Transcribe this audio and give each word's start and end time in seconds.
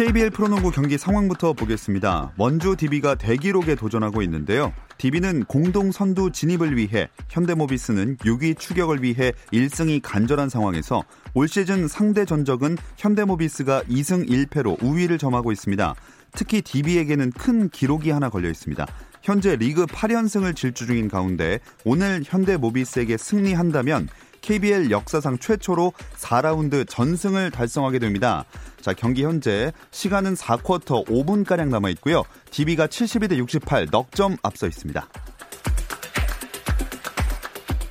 KBL 0.00 0.30
프로농구 0.30 0.70
경기 0.70 0.96
상황부터 0.96 1.52
보겠습니다. 1.52 2.32
원주 2.38 2.76
DB가 2.76 3.16
대기록에 3.16 3.74
도전하고 3.74 4.22
있는데요. 4.22 4.72
DB는 4.96 5.44
공동 5.44 5.92
선두 5.92 6.32
진입을 6.32 6.74
위해 6.78 7.10
현대모비스는 7.28 8.16
6위 8.16 8.58
추격을 8.58 9.02
위해 9.02 9.32
1승이 9.52 10.00
간절한 10.02 10.48
상황에서 10.48 11.04
올 11.34 11.48
시즌 11.48 11.86
상대 11.86 12.24
전적은 12.24 12.78
현대모비스가 12.96 13.82
2승 13.82 14.26
1패로 14.26 14.82
우위를 14.82 15.18
점하고 15.18 15.52
있습니다. 15.52 15.94
특히 16.32 16.62
DB에게는 16.62 17.32
큰 17.32 17.68
기록이 17.68 18.10
하나 18.10 18.30
걸려 18.30 18.48
있습니다. 18.48 18.86
현재 19.20 19.54
리그 19.56 19.84
8연승을 19.84 20.56
질주 20.56 20.86
중인 20.86 21.08
가운데 21.08 21.60
오늘 21.84 22.22
현대모비스에게 22.24 23.18
승리한다면 23.18 24.08
KBL 24.40 24.90
역사상 24.90 25.38
최초로 25.38 25.92
4라운드 26.16 26.88
전승을 26.88 27.50
달성하게 27.50 27.98
됩니다. 27.98 28.44
자, 28.80 28.92
경기 28.92 29.24
현재 29.24 29.72
시간은 29.90 30.34
4쿼터 30.34 31.06
5분가량 31.06 31.68
남아 31.68 31.90
있고요. 31.90 32.22
DB가 32.50 32.86
72대 32.86 33.36
68 33.36 33.88
넉점 33.90 34.36
앞서 34.42 34.66
있습니다. 34.66 35.08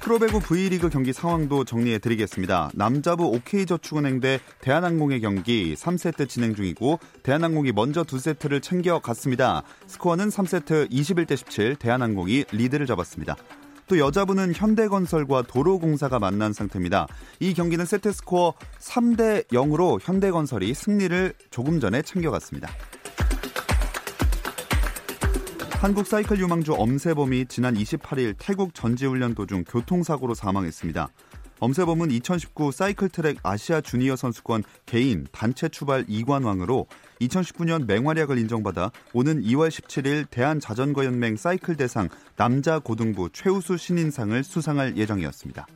프로배구 0.10 0.40
V리그 0.40 0.90
경기 0.90 1.14
상황도 1.14 1.66
정리해 1.66 2.00
드리겠습니다. 2.00 2.72
남자부 2.74 3.28
OK저축은행 3.28 4.20
대 4.22 4.40
대한항공의 4.60 5.22
경기 5.22 5.76
3세트 5.76 6.28
진행 6.28 6.56
중이고 6.56 7.00
대한항공이 7.22 7.74
먼저 7.74 8.02
2세트를 8.04 8.60
챙겨갔습니다. 8.60 9.62
스코어는 9.86 10.30
3세트 10.30 10.90
21대 10.90 11.38
17 11.38 11.76
대한항공이 11.76 12.46
리드를 12.52 12.88
잡았습니다. 12.88 13.36
또 13.90 13.98
여자부는 13.98 14.54
현대건설과 14.54 15.42
도로공사가 15.42 16.20
만난 16.20 16.54
상태입니다. 16.54 17.08
이 17.40 17.56
경기는 17.56 17.84
세트 17.84 18.14
스코어 18.14 18.54
3대 18.80 19.48
0으로 19.48 20.00
현대건설이 20.00 20.76
승리를 20.76 21.34
조금 21.50 21.80
전에 21.80 22.04
챙겨갔습니다. 22.04 22.70
한국 25.82 26.06
사이클 26.06 26.38
유망주 26.38 26.74
엄세범이 26.74 27.48
지난 27.48 27.74
28일 27.74 28.36
태국 28.38 28.76
전지훈련 28.76 29.34
도중 29.34 29.64
교통사고로 29.64 30.36
사망했습니다. 30.36 31.10
엄세범은 31.60 32.12
2019 32.12 32.72
사이클트랙 32.72 33.40
아시아 33.44 33.82
주니어 33.82 34.16
선수권 34.16 34.64
개인 34.86 35.28
단체 35.32 35.68
추발 35.68 36.06
2관왕으로 36.06 36.86
2019년 37.22 37.86
맹활약을 37.86 38.38
인정받아 38.38 38.92
오는 39.14 39.42
2월 39.42 39.70
17일 39.70 40.30
대한자전거연맹 40.30 41.36
사이클 41.36 41.76
대상 41.76 42.08
남자 42.38 42.80
고등부 42.80 43.30
최우수 43.34 43.78
신인상을 43.78 44.42
수상할 44.44 44.96
예정이었습니다. 44.96 45.68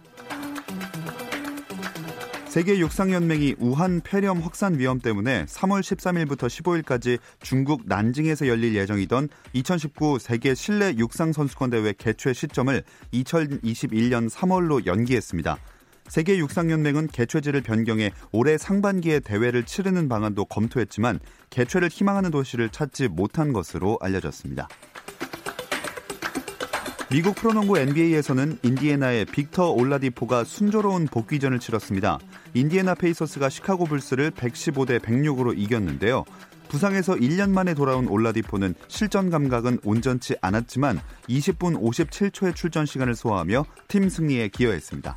세계 2.54 2.78
육상연맹이 2.78 3.56
우한 3.58 4.02
폐렴 4.02 4.40
확산 4.40 4.78
위험 4.78 5.00
때문에 5.00 5.46
3월 5.46 5.82
13일부터 5.82 6.48
15일까지 6.48 7.18
중국 7.42 7.82
난징에서 7.88 8.48
열릴 8.48 8.76
예정이던 8.76 9.30
2019 9.54 10.20
세계 10.20 10.54
실내 10.54 10.94
육상 10.96 11.34
선수권 11.34 11.72
대회 11.72 11.94
개최 11.98 12.32
시점을 12.32 12.84
2021년 13.12 14.30
3월로 14.30 14.86
연기했습니다. 14.86 15.58
세계 16.08 16.38
육상연맹은 16.38 17.08
개최지를 17.08 17.62
변경해 17.62 18.12
올해 18.32 18.58
상반기에 18.58 19.20
대회를 19.22 19.64
치르는 19.64 20.10
방안도 20.10 20.46
검토했지만 20.46 21.20
개최를 21.50 21.90
희망하는 21.90 22.32
도시를 22.32 22.70
찾지 22.70 23.08
못한 23.10 23.54
것으로 23.54 23.98
알려졌습니다. 24.02 24.68
미국 27.14 27.36
프로농구 27.36 27.78
NBA에서는 27.78 28.58
인디애나의 28.64 29.26
빅터 29.26 29.70
올라디포가 29.70 30.46
순조로운 30.46 31.06
복귀전을 31.06 31.60
치렀습니다. 31.60 32.18
인디애나 32.56 32.96
페이서스가 32.96 33.50
시카고 33.50 33.86
불스를 33.86 34.32
115대 34.32 35.00
106으로 35.00 35.54
이겼는데요. 35.56 36.26
부상에서 36.70 37.14
1년 37.14 37.52
만에 37.52 37.76
돌아온 37.76 38.08
올라디포는 38.08 38.74
실전 38.88 39.30
감각은 39.30 39.82
온전치 39.84 40.36
않았지만 40.42 41.00
20분 41.30 41.80
57초의 41.80 42.56
출전 42.56 42.88
시간을 42.88 43.14
소화하며 43.14 43.64
팀 43.88 44.10
승리에 44.10 44.48
기여했습니다. 44.48 45.16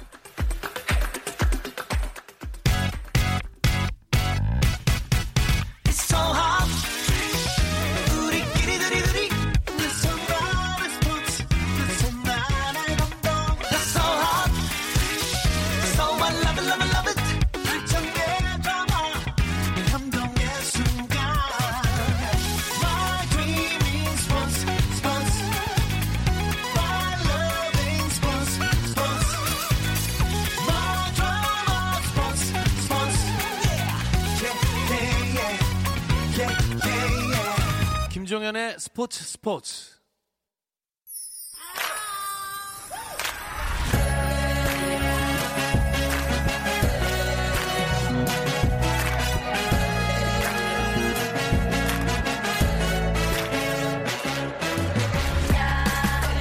스포츠 39.47 39.96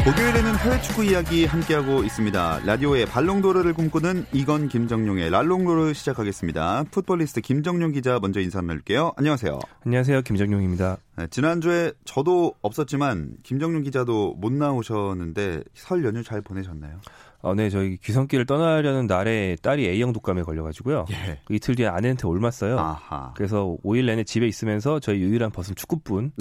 목요일에는 0.05 0.55
해외 0.57 0.79
축구 0.81 1.03
이야기 1.03 1.45
함께하고 1.47 2.03
있습니다. 2.03 2.59
라디오의 2.63 3.07
발롱도르를 3.07 3.73
꿈꾸는 3.73 4.27
이건 4.33 4.67
김정용의 4.67 5.31
랄롱도르 5.31 5.95
시작하겠습니다. 5.95 6.83
풋볼리스트 6.91 7.41
김정용 7.41 7.91
기자 7.91 8.19
먼저 8.21 8.39
인사 8.39 8.61
나눌게요. 8.61 9.13
안녕하세요. 9.17 9.57
안녕하세요. 9.83 10.21
김정용입니다. 10.21 10.97
네, 11.17 11.25
지난주에 11.31 11.93
저도 12.03 12.53
없었지만 12.61 13.37
김정용 13.41 13.81
기자도 13.81 14.35
못 14.37 14.53
나오셨는데 14.53 15.63
설 15.73 16.05
연휴 16.05 16.21
잘 16.21 16.39
보내셨나요? 16.41 16.99
어, 17.45 17.53
네, 17.53 17.69
저희 17.69 17.97
귀성길을 17.97 18.47
떠나려는 18.47 19.05
날에 19.05 19.55
딸이 19.61 19.87
A형 19.87 20.13
독감에 20.13 20.41
걸려가지고요. 20.41 21.05
예. 21.11 21.39
그 21.45 21.53
이틀 21.53 21.75
뒤에 21.75 21.85
아내한테 21.85 22.27
옮았어요. 22.27 22.79
아하. 22.79 23.33
그래서 23.35 23.77
5일 23.83 24.05
내내 24.07 24.23
집에 24.23 24.47
있으면서 24.47 24.99
저희 24.99 25.19
유일한 25.19 25.51
벗은 25.51 25.75
축구뿐, 25.75 26.31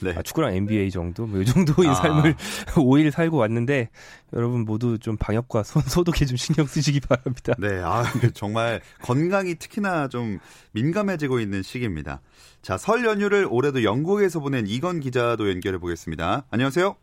네. 0.00 0.14
아, 0.16 0.22
축구랑 0.22 0.54
NBA 0.54 0.92
정도, 0.92 1.26
뭐 1.26 1.40
이 1.40 1.44
정도의 1.44 1.88
아. 1.88 1.94
삶을 1.94 2.36
5일 2.76 3.10
살고 3.10 3.36
왔는데 3.36 3.88
여러분 4.32 4.64
모두 4.64 4.96
좀 5.00 5.16
방역과 5.16 5.64
손 5.64 5.82
소독에 5.82 6.24
좀 6.24 6.36
신경 6.36 6.66
쓰시기 6.66 7.00
바랍니다. 7.00 7.54
네, 7.58 7.80
아, 7.82 8.04
정말 8.32 8.80
건강이 9.02 9.56
특히나 9.56 10.06
좀 10.06 10.38
민감해지고 10.70 11.40
있는 11.40 11.62
시기입니다. 11.62 12.20
자, 12.62 12.78
설 12.78 13.04
연휴를 13.04 13.48
올해도 13.50 13.82
영국에서 13.82 14.38
보낸 14.38 14.68
이건 14.68 15.00
기자도 15.00 15.50
연결해 15.50 15.78
보겠습니다. 15.78 16.44
안녕하세요. 16.50 16.94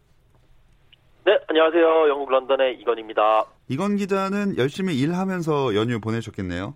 네, 1.23 1.37
안녕하세요. 1.47 2.09
영국 2.09 2.31
런던의 2.31 2.79
이건입니다. 2.79 3.45
이건 3.69 3.95
기자는 3.95 4.57
열심히 4.57 4.99
일하면서 4.99 5.75
연휴 5.75 5.99
보내셨겠네요. 5.99 6.73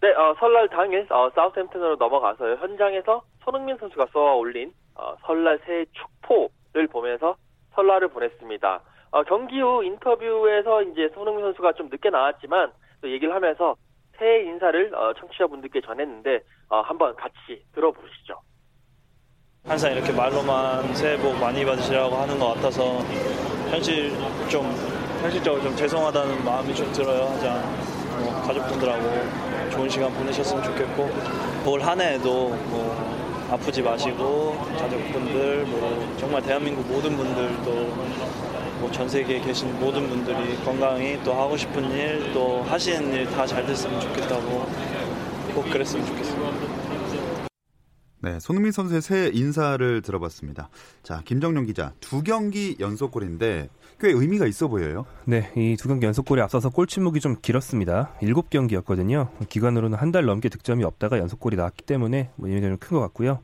네, 0.00 0.14
어, 0.14 0.34
설날 0.38 0.66
당일 0.70 1.06
어, 1.12 1.28
사우스햄튼으로 1.34 1.96
넘어가서 1.96 2.56
현장에서 2.56 3.22
손흥민 3.44 3.76
선수가 3.76 4.06
쏘아 4.12 4.34
올린 4.34 4.72
어, 4.94 5.14
설날 5.26 5.60
새해 5.66 5.84
축포를 5.92 6.86
보면서 6.88 7.36
설날을 7.74 8.08
보냈습니다. 8.08 8.80
어, 9.10 9.22
경기 9.24 9.60
후 9.60 9.84
인터뷰에서 9.84 10.82
이제 10.84 11.10
손흥민 11.14 11.44
선수가 11.44 11.72
좀 11.74 11.88
늦게 11.90 12.08
나왔지만 12.08 12.72
또 13.02 13.10
얘기를 13.10 13.34
하면서 13.34 13.76
새해 14.16 14.42
인사를 14.44 14.94
어, 14.94 15.12
청취자분들께 15.14 15.82
전했는데 15.82 16.40
어, 16.70 16.80
한번 16.80 17.14
같이 17.16 17.62
들어보시죠. 17.74 18.40
항상 19.68 19.92
이렇게 19.92 20.12
말로만 20.12 20.94
새해 20.94 21.16
복 21.18 21.36
많이 21.38 21.64
받으시라고 21.64 22.16
하는 22.16 22.38
것 22.38 22.54
같아서 22.54 23.04
현실 23.70 24.12
좀 24.48 24.74
현실적으로 25.20 25.62
좀 25.62 25.76
죄송하다는 25.76 26.44
마음이 26.44 26.74
좀 26.74 26.90
들어요. 26.92 27.26
하자 27.34 27.62
뭐 28.18 28.42
가족분들하고 28.46 29.70
좋은 29.70 29.88
시간 29.88 30.12
보내셨으면 30.14 30.62
좋겠고 30.62 31.10
올 31.66 31.82
한 31.82 32.00
해에도 32.00 32.48
뭐 32.70 33.46
아프지 33.50 33.82
마시고 33.82 34.56
가족분들 34.78 35.64
뭐 35.66 36.14
정말 36.18 36.40
대한민국 36.42 36.86
모든 36.88 37.16
분들도 37.16 37.70
뭐 37.70 38.90
전 38.92 39.08
세계에 39.08 39.40
계신 39.40 39.78
모든 39.80 40.08
분들이 40.08 40.56
건강히 40.64 41.18
또 41.24 41.34
하고 41.34 41.56
싶은 41.56 41.90
일 41.90 42.30
또 42.32 42.64
하시는 42.68 43.12
일 43.12 43.26
다 43.32 43.44
잘 43.44 43.66
됐으면 43.66 44.00
좋겠다고 44.00 44.66
꼭 45.54 45.68
그랬으면 45.70 46.06
좋겠습니다. 46.06 46.77
네, 48.20 48.40
손흥민 48.40 48.72
선수의 48.72 49.00
새 49.00 49.30
인사를 49.32 50.02
들어봤습니다. 50.02 50.70
자, 51.04 51.22
김정용 51.24 51.66
기자, 51.66 51.92
두 52.00 52.22
경기 52.24 52.76
연속골인데 52.80 53.68
꽤 54.00 54.08
의미가 54.10 54.46
있어 54.48 54.66
보여요. 54.66 55.06
네, 55.24 55.52
이 55.56 55.76
두 55.78 55.86
경기 55.88 56.06
연속골에 56.06 56.42
앞서서 56.42 56.70
골 56.70 56.86
침묵이 56.88 57.20
좀 57.20 57.36
길었습니다. 57.40 58.14
7경기였거든요. 58.20 59.28
기간으로는 59.48 59.96
한 59.98 60.08
달 60.10 60.24
넘게 60.24 60.48
득점이 60.48 60.82
없다가 60.84 61.18
연속골이 61.18 61.56
나왔기 61.56 61.84
때문에 61.84 62.30
뭐 62.36 62.48
의미가 62.48 62.66
좀큰것 62.68 63.00
같고요. 63.08 63.40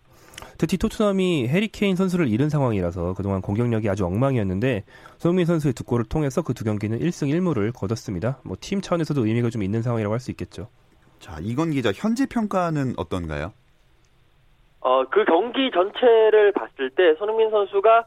특히 0.58 0.76
토트넘이 0.76 1.46
해리 1.48 1.68
케인 1.68 1.94
선수를 1.94 2.28
잃은 2.28 2.48
상황이라서 2.48 3.14
그동안 3.14 3.40
공격력이 3.42 3.88
아주 3.88 4.04
엉망이었는데 4.06 4.84
손흥민 5.18 5.46
선수의 5.46 5.74
두 5.74 5.84
골을 5.84 6.04
통해서 6.06 6.42
그 6.42 6.52
두 6.54 6.64
경기는 6.64 6.98
1승 6.98 7.28
1무를 7.28 7.72
거뒀습니다. 7.72 8.40
뭐 8.44 8.56
팀 8.60 8.80
차원에서도 8.80 9.24
의미가 9.26 9.50
좀 9.50 9.62
있는 9.62 9.82
상황이라고 9.82 10.12
할 10.12 10.20
수 10.20 10.30
있겠죠. 10.32 10.68
자, 11.20 11.38
이건 11.40 11.70
기자, 11.70 11.92
현지 11.94 12.26
평가는 12.26 12.94
어떤가요? 12.96 13.52
어, 14.84 15.02
그 15.06 15.25
경기 15.25 15.70
전체를 15.70 16.52
봤을 16.52 16.90
때 16.90 17.14
손흥민 17.14 17.48
선수가 17.50 18.04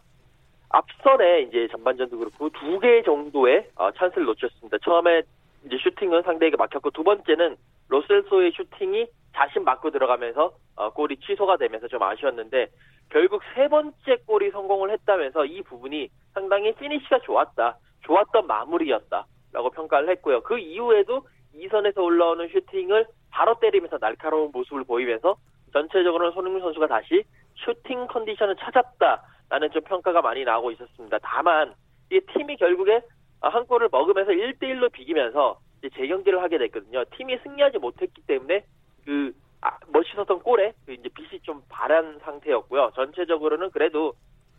앞선에 0.70 1.42
이제 1.42 1.68
전반전도 1.72 2.20
그렇고 2.20 2.50
두 2.50 2.80
개 2.80 3.02
정도의 3.02 3.68
어, 3.76 3.92
찬스를 3.92 4.26
놓쳤습니다. 4.26 4.78
처음에 4.84 5.24
이제 5.66 5.78
슈팅은 5.82 6.22
상대에게 6.22 6.56
막혔고 6.56 6.92
두 6.92 7.04
번째는 7.04 7.56
로셀소의 7.90 8.52
슈팅이 8.52 9.08
자신 9.34 9.64
맞고 9.64 9.90
들어가면서 9.90 10.52
어, 10.76 10.92
골이 10.92 11.18
취소가 11.18 11.58
되면서 11.58 11.88
좀 11.88 12.04
아쉬웠는데 12.04 12.68
결국 13.10 13.42
세 13.56 13.68
번째 13.70 14.18
골이 14.28 14.52
성공을 14.52 14.92
했다면서 14.92 15.46
이 15.46 15.64
부분이 15.64 16.10
상당히 16.36 16.74
피니시가 16.76 17.22
좋았다. 17.22 17.78
좋았던 18.04 18.46
마무리였다라고 18.46 19.72
평가를 19.72 20.10
했고요. 20.10 20.44
그 20.44 20.60
이후에도 20.60 21.22
이선에서 21.56 22.04
올라오는 22.04 22.48
슈팅을 22.50 23.08
바로 23.32 23.56
때리면서 23.60 23.98
날카로운 23.98 24.52
모습을 24.54 24.84
보이면서 24.84 25.38
전체적으로는 25.78 26.34
손흥민 26.34 26.62
선수가 26.62 26.88
다시 26.88 27.24
슈팅 27.56 28.08
컨디션을 28.08 28.56
찾았다라는 28.56 29.72
좀 29.72 29.82
평가가 29.84 30.22
많이 30.22 30.44
나오고 30.44 30.72
있었습니다. 30.72 31.18
다만 31.22 31.74
이 32.12 32.20
팀이 32.34 32.58
결국에 32.58 33.02
한 33.42 33.66
골을 33.66 33.90
먹으면서 33.92 34.32
1대1로 34.32 34.92
비기면서 34.92 35.60
이제 35.80 35.90
재경기를 35.96 36.42
하게 36.42 36.58
됐거든요. 36.58 37.04
팀이 37.16 37.38
승리하지 37.44 37.78
못했기 37.78 38.22
때문에 38.24 38.66
그 39.06 39.32
아, 39.62 39.78
멋있었던 39.88 40.40
골에 40.40 40.74
그 40.86 40.94
이제 40.94 41.10
빛이 41.10 41.40
좀 41.42 41.62
바란 41.70 42.20
상태였고요. 42.24 42.92
전체적으로는 42.96 43.72
그래도 43.72 44.14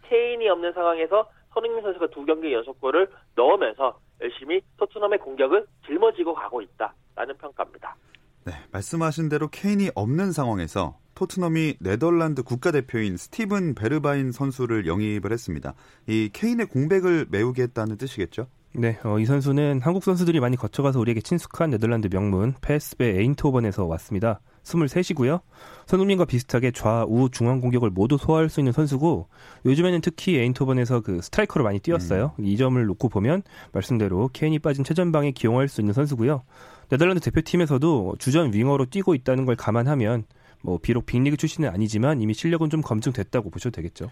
케인이 0.05 0.49
없는 0.49 0.73
상황에서 0.73 1.29
손흥민 1.53 1.83
선수가 1.83 2.09
두 2.09 2.25
경기 2.25 2.53
연속 2.53 2.81
골을 2.81 3.09
넣으면서 3.35 3.99
열심히 4.21 4.61
토트넘의 4.77 5.19
공격을 5.19 5.67
짊어지고 5.87 6.35
가고 6.35 6.63
있다라는 6.63 7.37
평가입니다. 7.39 7.97
네, 8.45 8.53
말씀하신 8.73 9.29
대로 9.29 9.49
케인이 9.49 9.91
없는 9.95 10.33
상황에서 10.33 10.99
토트넘이 11.19 11.75
네덜란드 11.81 12.45
국가대표인 12.45 13.17
스티븐 13.17 13.75
베르바인 13.75 14.31
선수를 14.31 14.87
영입을 14.87 15.33
했습니다. 15.33 15.75
이 16.07 16.31
케인의 16.33 16.67
공백을 16.67 17.27
메우겠다는 17.29 17.97
뜻이겠죠? 17.97 18.47
네, 18.73 19.01
어, 19.03 19.19
이 19.19 19.25
선수는 19.25 19.81
한국 19.83 20.05
선수들이 20.05 20.39
많이 20.39 20.57
거쳐가서 20.57 21.01
우리에게 21.01 21.21
친숙한 21.21 21.71
네덜란드 21.71 22.09
명문 22.09 22.55
페스베 22.61 23.19
에인트호번에서 23.19 23.87
왔습니다. 23.87 24.39
23이고요. 24.63 25.41
손흥민과 25.87 26.25
비슷하게 26.25 26.71
좌우 26.71 27.31
중앙 27.33 27.61
공격을 27.61 27.91
모두 27.91 28.17
소화할 28.17 28.49
수 28.49 28.61
있는 28.61 28.73
선수고 28.73 29.27
요즘에는 29.67 30.01
특히 30.03 30.37
에인트호번에서 30.37 31.01
그 31.01 31.21
스트라이커로 31.21 31.65
많이 31.65 31.81
뛰었어요. 31.81 32.35
음. 32.39 32.45
이 32.45 32.57
점을 32.57 32.85
놓고 32.85 33.09
보면 33.09 33.43
말씀대로 33.73 34.31
케인이 34.33 34.57
빠진 34.61 34.85
최전방에 34.85 35.33
기용할 35.33 35.67
수 35.67 35.81
있는 35.81 35.95
선수고요. 35.95 36.45
네덜란드 36.91 37.21
대표팀에서도 37.21 38.17
주전 38.21 38.53
윙어로 38.53 38.87
뛰고 38.87 39.17
있다는 39.17 39.47
걸 39.47 39.57
감안하면 39.57 40.25
뭐 40.63 40.79
비록 40.81 41.07
빅리그 41.07 41.37
출신은 41.37 41.69
아니지만 41.69 42.21
이미 42.21 42.35
실력은 42.35 42.69
좀 42.71 42.81
검증됐다고 42.81 43.51
보셔도 43.51 43.77
되겠죠. 43.77 44.11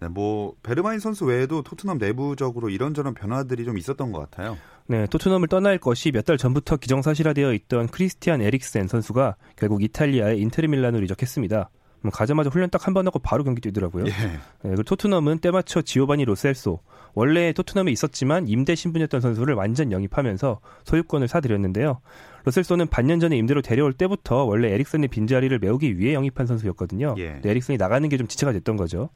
네, 0.00 0.08
뭐 0.08 0.54
베르바인 0.62 0.98
선수 0.98 1.24
외에도 1.24 1.62
토트넘 1.62 1.98
내부적으로 1.98 2.68
이런저런 2.68 3.14
변화들이 3.14 3.64
좀 3.64 3.78
있었던 3.78 4.10
것 4.10 4.18
같아요. 4.28 4.58
네, 4.86 5.06
토트넘을 5.06 5.48
떠날 5.48 5.78
것이 5.78 6.10
몇 6.10 6.24
달 6.24 6.36
전부터 6.36 6.76
기정사실화되어 6.78 7.52
있던 7.54 7.86
크리스티안 7.88 8.42
에릭센 8.42 8.88
선수가 8.88 9.36
결국 9.56 9.82
이탈리아의 9.82 10.40
인테르 10.40 10.68
밀란으로 10.68 11.04
이적했습니다. 11.04 11.70
뭐 12.02 12.10
가자마자 12.10 12.50
훈련 12.50 12.68
딱 12.70 12.86
한 12.86 12.92
번 12.92 13.06
하고 13.06 13.18
바로 13.18 13.44
경기 13.44 13.60
뛰더라고요. 13.62 14.04
예. 14.06 14.10
네, 14.10 14.38
그리고 14.62 14.82
토트넘은 14.82 15.38
때맞춰 15.38 15.82
지오바니 15.82 16.24
로셀소 16.26 16.80
원래 17.14 17.52
토트넘에 17.52 17.92
있었지만 17.92 18.48
임대 18.48 18.74
신분이었던 18.74 19.20
선수를 19.20 19.54
완전 19.54 19.92
영입하면서 19.92 20.60
소유권을 20.84 21.28
사들였는데요. 21.28 22.00
로셀소는 22.44 22.88
반년 22.88 23.20
전에 23.20 23.36
임대로 23.36 23.62
데려올 23.62 23.92
때부터 23.92 24.44
원래 24.44 24.70
에릭슨의 24.72 25.08
빈자리를 25.08 25.58
메우기 25.58 25.98
위해 25.98 26.14
영입한 26.14 26.46
선수였거든요. 26.46 27.14
예. 27.18 27.40
에릭슨이 27.44 27.78
나가는 27.78 28.06
게 28.08 28.16
좀 28.16 28.26
지체가 28.28 28.52
됐던 28.52 28.76
거죠. 28.76 29.10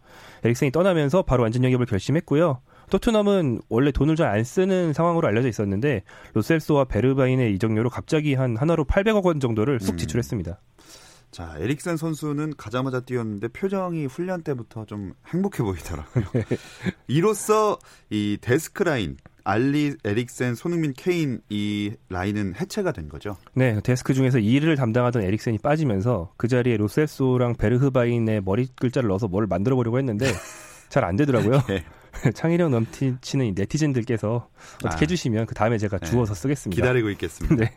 에릭슨이 0.44 0.70
떠나면서 0.72 1.22
바로 1.22 1.42
완전 1.42 1.62
영입을 1.64 1.86
결심했고요. 1.86 2.60
토트넘은 2.90 3.60
원래 3.68 3.92
돈을 3.92 4.16
잘 4.16 4.28
안 4.28 4.44
쓰는 4.44 4.92
상황으로 4.92 5.28
알려져 5.28 5.48
있었는데 5.48 6.02
로셀소와 6.34 6.84
베르바인의 6.84 7.54
이적료로 7.54 7.90
갑자기 7.90 8.34
한 8.34 8.56
하나로 8.56 8.84
800억 8.84 9.24
원 9.24 9.40
정도를 9.40 9.78
쑥 9.80 9.92
음. 9.92 9.96
지출했습니다. 9.98 10.50
음. 10.52 11.07
자, 11.30 11.54
에릭센 11.58 11.96
선수는 11.96 12.54
가자마자 12.56 13.00
뛰었는데 13.00 13.48
표정이 13.48 14.06
훈련 14.06 14.42
때부터 14.42 14.84
좀 14.86 15.12
행복해 15.28 15.62
보이더라고요. 15.62 16.24
이로써 17.06 17.78
이 18.10 18.38
데스크 18.40 18.82
라인 18.82 19.16
알리, 19.44 19.94
에릭센, 20.04 20.54
손흥민, 20.54 20.92
케인 20.94 21.40
이 21.48 21.92
라인은 22.10 22.54
해체가 22.60 22.92
된 22.92 23.08
거죠. 23.08 23.36
네, 23.54 23.80
데스크 23.82 24.12
중에서 24.14 24.38
일을 24.38 24.76
담당하던 24.76 25.22
에릭센이 25.22 25.58
빠지면서 25.58 26.32
그 26.36 26.48
자리에 26.48 26.76
로셀소랑 26.76 27.54
베르흐바인의 27.56 28.42
머리 28.42 28.68
글자를 28.76 29.08
넣어서 29.08 29.26
뭘 29.28 29.46
만들어 29.46 29.76
보려고 29.76 29.98
했는데 29.98 30.26
잘 30.90 31.04
안 31.04 31.16
되더라고요. 31.16 31.60
네. 31.68 31.84
창의력 32.34 32.70
넘치는 32.70 33.54
네티즌들께서 33.54 34.48
어떻게 34.84 34.96
아, 34.96 34.98
해주시면 35.00 35.46
그 35.46 35.54
다음에 35.54 35.78
제가 35.78 35.98
네. 35.98 36.06
주워서 36.06 36.34
쓰겠습니다. 36.34 36.80
기다리고 36.80 37.10
있겠습니다. 37.10 37.56
네. 37.64 37.72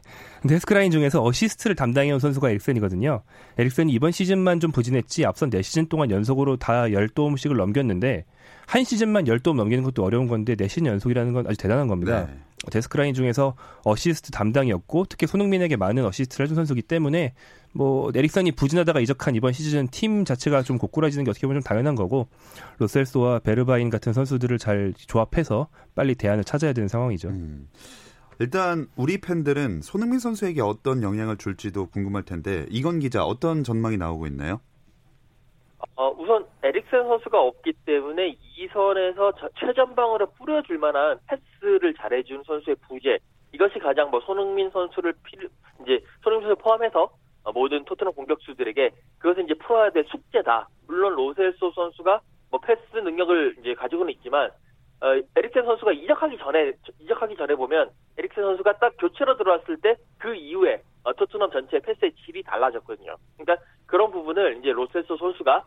데스크라인 0.48 0.92
중에서 0.92 1.24
어시스트를 1.24 1.76
담당해온 1.76 2.20
선수가 2.20 2.50
에릭센이거든요. 2.50 3.22
에릭센이 3.58 3.92
이번 3.92 4.12
시즌만 4.12 4.60
좀 4.60 4.72
부진했지 4.72 5.26
앞선 5.26 5.50
4시즌 5.50 5.90
동안 5.90 6.12
연속으로 6.12 6.58
다 6.58 6.84
10도움씩을 6.84 7.56
넘겼는데 7.56 8.26
한 8.66 8.84
시즌만 8.84 9.26
10도움 9.26 9.56
넘기는 9.56 9.84
것도 9.84 10.04
어려운 10.04 10.28
건데 10.28 10.56
4시즌 10.56 10.88
연속이라는 10.88 11.34
건 11.34 11.48
아주 11.48 11.58
대단한 11.58 11.88
겁니다. 11.88 12.26
네. 12.26 12.40
데스크라인 12.70 13.14
중에서 13.14 13.56
어시스트 13.84 14.32
담당이었고 14.32 15.06
특히 15.10 15.26
손흥민에게 15.26 15.78
많은 15.78 16.06
어시스트를 16.06 16.44
해준 16.44 16.56
선수기 16.56 16.84
때문에 16.84 17.34
뭐 17.74 18.12
에릭슨이 18.14 18.52
부진하다가 18.52 19.00
이적한 19.00 19.36
이번 19.36 19.54
시즌 19.54 19.88
팀 19.88 20.26
자체가 20.26 20.62
좀 20.62 20.78
고꾸라지는 20.78 21.24
게 21.24 21.32
어떻게 21.32 21.48
보면 21.48 21.62
좀 21.62 21.64
당연한 21.64 21.96
거고 21.96 22.28
로셀소와 22.78 23.40
베르바인 23.40 23.90
같은 23.90 24.14
선수들을 24.14 24.58
잘 24.60 24.94
조합해서 24.96 25.70
빨리 25.96 26.16
대안을 26.16 26.44
찾아야 26.44 26.74
되는 26.74 26.88
상황이죠. 26.88 27.30
음. 27.30 27.68
일단 28.40 28.88
우리 28.96 29.20
팬들은 29.20 29.82
손흥민 29.84 30.20
선수에게 30.20 30.62
어떤 30.62 31.04
영향을 31.04 31.38
줄지도 31.38 31.88
궁금할 31.88 32.24
텐데 32.24 32.66
이건 32.70 33.00
기자 33.00 33.24
어떤 33.24 33.64
전망이 33.64 33.98
나오고 33.98 34.28
있나요? 34.28 34.60
어, 35.96 36.10
우선 36.18 36.46
에릭센 36.64 37.04
선수가 37.04 37.40
없기 37.40 37.74
때문에 37.86 38.36
이선에서 38.58 39.34
최전방으로 39.60 40.28
뿌려줄 40.38 40.78
만한 40.78 41.20
패스를 41.28 41.94
잘해준 41.96 42.44
선수의 42.44 42.76
부재 42.88 43.20
이것이 43.54 43.80
가장 43.80 44.10
뭐 44.10 44.20
손흥민 44.22 44.70
선수를 44.70 45.14
필 45.24 45.50
이제 45.82 46.00
손흥민 46.24 46.48
선수 46.48 46.62
포함해서 46.62 47.10
모든 47.54 47.84
토트넘 47.86 48.14
공격수들에게 48.14 48.92
그것은 49.20 49.46
이제 49.46 49.54
풀어야 49.56 49.90
될 49.90 50.06
숙제다. 50.06 50.68
물론 50.88 51.16
로셀소 51.16 51.72
선수가 51.72 52.22
뭐 52.52 52.60
패스 52.60 52.82
능력을 52.94 53.56
이제 53.60 53.74
가지고는 53.74 54.14
있지만 54.14 54.52
어, 55.02 55.08
에릭센 55.36 55.66
선수가 55.66 55.94
이적하기 55.94 56.38
전에 56.38 56.74
이적하기 57.00 57.36
전에 57.36 57.56
보면 57.56 57.90
에릭센 58.18 58.44
선수가 58.44 58.74
딱 58.78 58.94
교체로 59.00 59.36
들어왔을 59.38 59.78
때 59.78 59.96
그 60.22 60.36
이후에 60.36 60.82
어, 61.04 61.14
토트넘 61.14 61.52
전체의 61.52 61.82
패스의 61.82 62.14
질이 62.24 62.44
달라졌거든요. 62.44 63.16
그러니까 63.38 63.66
그런 63.88 64.12
부분을 64.12 64.58
이제 64.60 64.72
로셀소 64.72 65.18
선수가 65.18 65.58
어, 65.58 65.64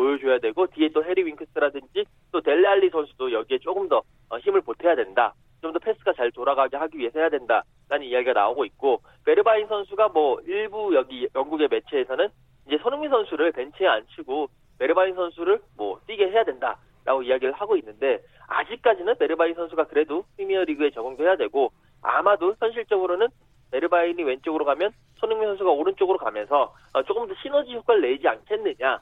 보여줘야 0.00 0.38
되고 0.38 0.66
뒤에 0.66 0.88
또 0.88 1.04
해리 1.04 1.24
윙크스라든지 1.24 2.04
또 2.32 2.40
델레 2.40 2.66
알리 2.66 2.88
선수도 2.90 3.32
여기에 3.32 3.58
조금 3.58 3.88
더 3.88 4.02
어, 4.30 4.38
힘을 4.38 4.62
보태야 4.62 4.96
된다. 4.96 5.34
좀 5.60 5.72
더 5.74 5.78
패스가 5.78 6.14
잘 6.14 6.30
돌아가게 6.32 6.78
하기 6.78 6.96
위해서 6.96 7.18
해야 7.18 7.28
된다라는 7.28 8.04
이야기가 8.04 8.32
나오고 8.32 8.64
있고 8.64 9.02
베르바인 9.26 9.66
선수가 9.66 10.08
뭐 10.08 10.40
일부 10.46 10.94
여기 10.94 11.28
영국의 11.34 11.68
매체에서는 11.70 12.28
이제 12.66 12.78
손흥민 12.78 13.10
선수를 13.10 13.52
벤치에 13.52 13.86
앉히고 13.86 14.48
베르바인 14.78 15.14
선수를 15.14 15.60
뭐 15.76 16.00
뛰게 16.06 16.30
해야 16.30 16.44
된다라고 16.44 17.22
이야기를 17.24 17.52
하고 17.52 17.76
있는데 17.76 18.22
아직까지는 18.48 19.18
베르바인 19.18 19.54
선수가 19.54 19.84
그래도 19.88 20.24
프리미어리그에 20.36 20.90
적응도 20.92 21.24
해야 21.24 21.36
되고 21.36 21.72
아마도 22.00 22.54
현실적으로는 22.58 23.28
베르바인이 23.70 24.22
왼쪽으로 24.22 24.64
가면 24.64 24.92
손흥민 25.16 25.50
선수가 25.50 25.70
오른쪽으로 25.70 26.16
가면서 26.16 26.74
어, 26.94 27.02
조금 27.02 27.28
더 27.28 27.34
시너지 27.42 27.74
효과를 27.74 28.00
내지 28.00 28.26
않겠느냐 28.26 28.98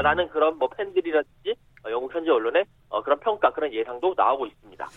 라는 0.00 0.24
음. 0.24 0.28
그런 0.30 0.58
뭐 0.58 0.68
팬들이라든지 0.68 1.54
어, 1.84 1.90
영국 1.90 2.14
현지 2.14 2.30
언론의 2.30 2.64
어, 2.88 3.02
그런 3.02 3.18
평가 3.20 3.52
그런 3.52 3.72
예상도 3.72 4.14
나오고 4.16 4.46
있습니다. 4.46 4.88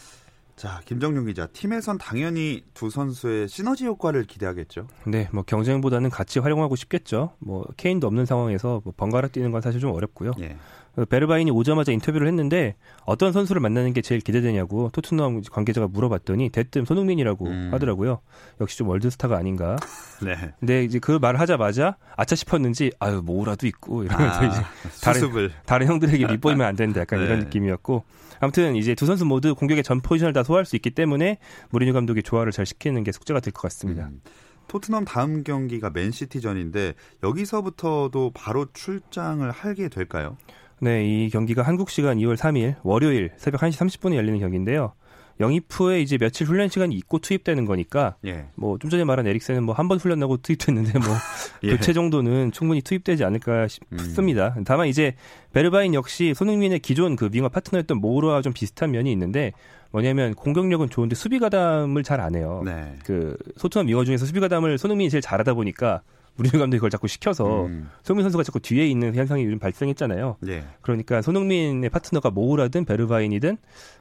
자, 0.56 0.80
김정용 0.86 1.26
기자, 1.26 1.48
팀에선 1.48 1.98
당연히 1.98 2.64
두 2.74 2.90
선수의 2.90 3.50
시너지 3.50 3.86
효과를 3.86 4.24
기대하겠죠. 4.24 4.88
네, 5.06 5.28
뭐 5.34 5.44
경쟁보다는 5.44 6.10
같이 6.10 6.40
활용하고 6.40 6.78
싶겠죠. 6.78 7.36
뭐 7.40 7.66
케인도 7.76 8.08
없는 8.08 8.26
상황에서 8.26 8.82
뭐 8.86 8.94
번갈아 8.96 9.28
뛰는 9.28 9.52
건 9.52 9.60
사실 9.60 9.82
좀 9.82 9.92
어렵고요. 9.92 10.32
예. 10.40 10.56
그 10.96 11.06
베르바인이 11.06 11.52
오자마자 11.52 11.92
인터뷰를 11.92 12.28
했는데 12.28 12.76
어떤 13.06 13.34
선수를 13.34 13.60
만나는 13.60 13.94
게 13.94 14.02
제일 14.02 14.22
기대되냐고 14.22 14.90
토트넘 14.94 15.42
관계자가 15.52 15.88
물어봤더니 15.88 16.50
대뜸 16.50 16.86
손흥민이라고 16.86 17.46
음. 17.48 17.70
하더라고요. 17.74 18.22
역시 18.62 18.78
좀 18.78 18.88
월드스타가 18.88 19.38
아닌가. 19.38 19.76
네. 20.24 20.36
근데 20.60 20.84
이제 20.84 21.00
그 21.00 21.20
말을 21.22 21.40
하자마자 21.40 21.98
아차 22.16 22.36
싶었는지 22.36 22.92
아유 23.00 23.22
뭐라도 23.24 23.68
있고 23.68 24.04
이러면서 24.04 24.40
아, 24.40 24.46
이제 24.46 24.62
다른 25.04 25.50
다른 25.66 25.88
형들에게 25.88 26.28
밑보이면 26.28 26.66
안 26.66 26.76
된다 26.76 27.02
약간 27.02 27.20
네. 27.20 27.26
이런 27.26 27.40
느낌이었고 27.40 28.04
아무튼 28.40 28.76
이제 28.76 28.96
두 28.96 29.06
선수 29.06 29.26
모두 29.26 29.56
공격의 29.56 29.84
전 29.84 30.02
포지션을 30.02 30.34
다 30.34 30.44
소화할 30.44 30.66
수 30.66 30.76
있기 30.76 30.92
때문에 30.92 31.40
무리뉴 31.72 31.94
감독이 31.94 32.24
조화를 32.24 32.52
잘 32.52 32.66
시키는 32.66 33.04
게 33.04 33.12
숙제가 33.12 33.40
될 33.42 33.52
것 33.52 33.62
같습니다. 33.64 34.06
음. 34.08 34.22
토트넘 34.68 35.06
다음 35.06 35.44
경기가 35.44 35.90
맨시티전인데 35.92 36.96
여기서부터도 37.24 38.32
바로 38.34 38.66
출장을 38.74 39.50
하게 39.52 39.90
될까요? 39.90 40.38
네, 40.86 41.04
이 41.04 41.30
경기가 41.32 41.64
한국 41.64 41.90
시간 41.90 42.20
2월 42.20 42.38
3일 42.38 42.76
월요일 42.84 43.32
새벽 43.38 43.62
1시 43.62 43.72
30분에 43.72 44.14
열리는 44.14 44.38
경기인데요. 44.40 44.94
영입 45.40 45.66
후에 45.72 46.00
이제 46.00 46.20
며칠 46.20 46.46
훈련 46.46 46.70
시간이 46.70 46.94
있고 46.98 47.18
투입되는 47.18 47.66
거니까 47.66 48.18
예. 48.28 48.46
뭐좀 48.56 48.92
전에 48.92 49.04
말한 49.04 49.26
에릭센은 49.26 49.64
뭐 49.64 49.74
한 49.74 49.88
번 49.88 49.98
훈련 49.98 50.20
나고 50.20 50.38
투입됐는데 50.38 51.00
뭐 51.00 51.08
예. 51.64 51.72
교체 51.72 51.92
정도는 51.92 52.52
충분히 52.52 52.82
투입되지 52.84 53.24
않을까 53.24 53.68
싶습니다. 53.68 54.54
음. 54.58 54.64
다만 54.64 54.88
이제 54.88 55.16
베르바인 55.54 55.96
역시 55.96 56.36
손흥민의 56.36 56.80
기존 56.82 57.16
그 57.16 57.30
윙어 57.34 57.50
파트너였던 57.50 57.98
모우라와 57.98 58.44
좀 58.44 58.54
비슷한 58.54 58.92
면이 58.92 59.12
있는데 59.12 59.54
뭐냐면 59.90 60.36
공격력은 60.36 60.92
좋은데 60.92 61.16
수비 61.16 61.40
가담을 61.40 62.04
잘 62.04 62.20
안 62.22 62.36
해요. 62.36 62.62
네. 62.64 62.96
그 63.04 63.36
소트넘 63.58 63.88
윙어 63.88 64.06
중에서 64.06 64.28
수비 64.28 64.40
가담을 64.40 64.78
손흥민이 64.78 65.10
제일 65.10 65.22
잘하다 65.22 65.56
보니까 65.56 66.02
무리뉴 66.38 66.60
감독이 66.60 66.80
그걸 66.80 66.90
자꾸 66.90 67.08
시켜서 67.08 67.66
음. 67.66 67.90
손흥민 68.04 68.24
선수가 68.24 68.44
자꾸 68.44 68.60
뒤에 68.60 68.86
있는 68.88 69.16
현상이 69.16 69.44
요즘 69.46 69.60
발생했잖아요. 69.60 70.38
네. 70.42 70.66
그러니까 70.82 71.22
손흥민의 71.22 71.90
파트너가 71.90 72.30
모우라든 72.32 72.86
베르바인이든 72.86 73.58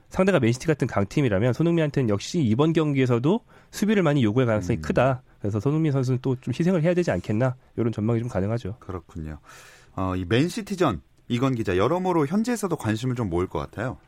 상대가 0.08 0.38
맨시티 0.40 0.66
같은 0.66 0.86
강팀이라면 0.86 1.52
손흥민한테는 1.52 2.08
역시 2.08 2.40
이번 2.40 2.72
경기에서도 2.72 3.40
수비를 3.70 4.02
많이 4.02 4.22
요구할 4.22 4.46
가능성이 4.46 4.78
음. 4.78 4.82
크다. 4.82 5.22
그래서 5.40 5.60
손흥민 5.60 5.92
선수는 5.92 6.20
또 6.22 6.34
좀 6.40 6.52
희생을 6.52 6.82
해야 6.82 6.94
되지 6.94 7.10
않겠나 7.10 7.54
이런 7.76 7.92
전망이 7.92 8.20
좀 8.20 8.28
가능하죠. 8.28 8.76
그렇군요. 8.80 9.38
어, 9.96 10.14
이 10.16 10.24
맨시티전 10.28 11.00
이건 11.28 11.54
기자 11.54 11.76
여러모로 11.76 12.26
현지에서도 12.26 12.74
관심을 12.76 13.14
좀 13.14 13.30
모을 13.30 13.46
것 13.46 13.58
같아요. 13.60 13.98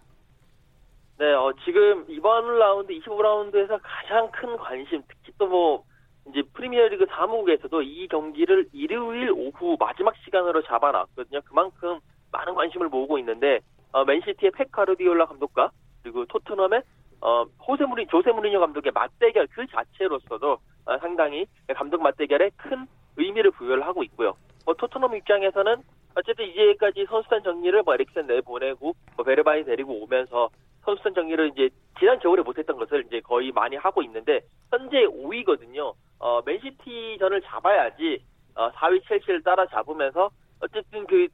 네, 1.19 1.33
어, 1.33 1.51
지금 1.65 2.05
이번 2.09 2.59
라운드 2.59 2.93
25라운드에서 2.93 3.81
가장 3.83 4.31
큰 4.33 4.55
관심, 4.59 5.03
특히 5.09 5.33
또뭐 5.39 5.83
이제 6.29 6.43
프리미어리그 6.53 7.07
사무국에서도 7.07 7.83
이 7.83 8.09
경기를 8.09 8.67
일요일 8.73 9.31
오후 9.31 9.77
마지막 9.79 10.15
시간으로 10.25 10.63
잡아놨거든요. 10.63 11.41
그만큼 11.45 11.99
많은 12.33 12.55
관심을 12.55 12.89
모으고 12.89 13.19
있는데 13.19 13.61
어, 13.93 14.05
맨시티의 14.05 14.53
팩 14.53 14.71
카르디올라 14.73 15.27
감독과 15.27 15.71
그리고 16.03 16.25
토트넘의 16.27 16.83
어, 17.21 17.45
호세 17.67 17.85
무리 17.87 18.07
조세 18.07 18.31
무리뉴 18.31 18.61
감독의 18.61 18.93
맞대결 18.93 19.47
그 19.49 19.67
자체로서도 19.67 20.59
어, 20.87 20.99
상당히 20.99 21.47
감독 21.75 22.03
맞대결에 22.03 22.51
큰 22.57 22.87
의미를 23.17 23.51
부여를 23.53 23.87
하고 23.87 24.03
있고요. 24.03 24.35
뭐 24.65 24.75
토트넘 24.75 25.15
입장에서는 25.17 25.83
어쨌든 26.17 26.47
이제까지 26.47 27.07
선수단 27.09 27.43
정리를 27.43 27.83
뭐 27.83 27.95
에릭센 27.95 28.27
내보내고 28.27 28.95
뭐 29.17 29.25
베르바인 29.25 29.65
데리고 29.65 30.03
오면서 30.03 30.51
선수단 30.85 31.15
정리를 31.15 31.53
이제 31.53 31.69
지난 31.99 32.19
겨울에 32.19 32.43
못했던 32.43 32.77
것을 32.77 33.05
이제 33.07 33.21
거의 33.21 33.53
많이 33.53 33.77
하고 33.77 34.03
있는데 34.03 34.41
현재 34.71 35.05
5위거든요. 35.07 35.95
어, 36.19 36.41
맨시티전을 36.45 37.43
잡아야지 37.43 38.25
어, 38.55 38.71
4위 38.73 39.07
첼시를 39.07 39.43
따라잡으면서 39.43 40.31
어쨌든 40.61 41.07
그 41.07 41.29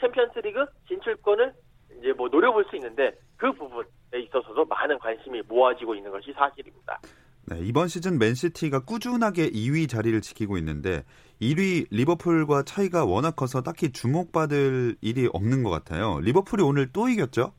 챔피언스리그 0.00 0.66
진출권을 0.86 1.52
이제 1.98 2.12
뭐 2.12 2.28
노려볼 2.28 2.64
수 2.70 2.76
있는데 2.76 3.12
그 3.36 3.52
부분에 3.52 3.86
있어서도 4.14 4.64
많은 4.66 4.98
관심이 4.98 5.42
모아지고 5.42 5.94
있는 5.94 6.10
것이 6.10 6.32
사실입니다. 6.32 7.00
네, 7.46 7.58
이번 7.60 7.88
시즌 7.88 8.18
맨시티가 8.18 8.84
꾸준하게 8.84 9.50
2위 9.50 9.88
자리를 9.88 10.20
지키고 10.20 10.58
있는데 10.58 11.04
1위 11.40 11.86
리버풀과 11.90 12.64
차이가 12.64 13.04
워낙 13.06 13.36
커서 13.36 13.62
딱히 13.62 13.90
주목받을 13.90 14.96
일이 15.00 15.28
없는 15.32 15.62
것 15.62 15.70
같아요. 15.70 16.20
리버풀이 16.20 16.62
오늘 16.62 16.92
또 16.92 17.08
이겼죠? 17.08 17.52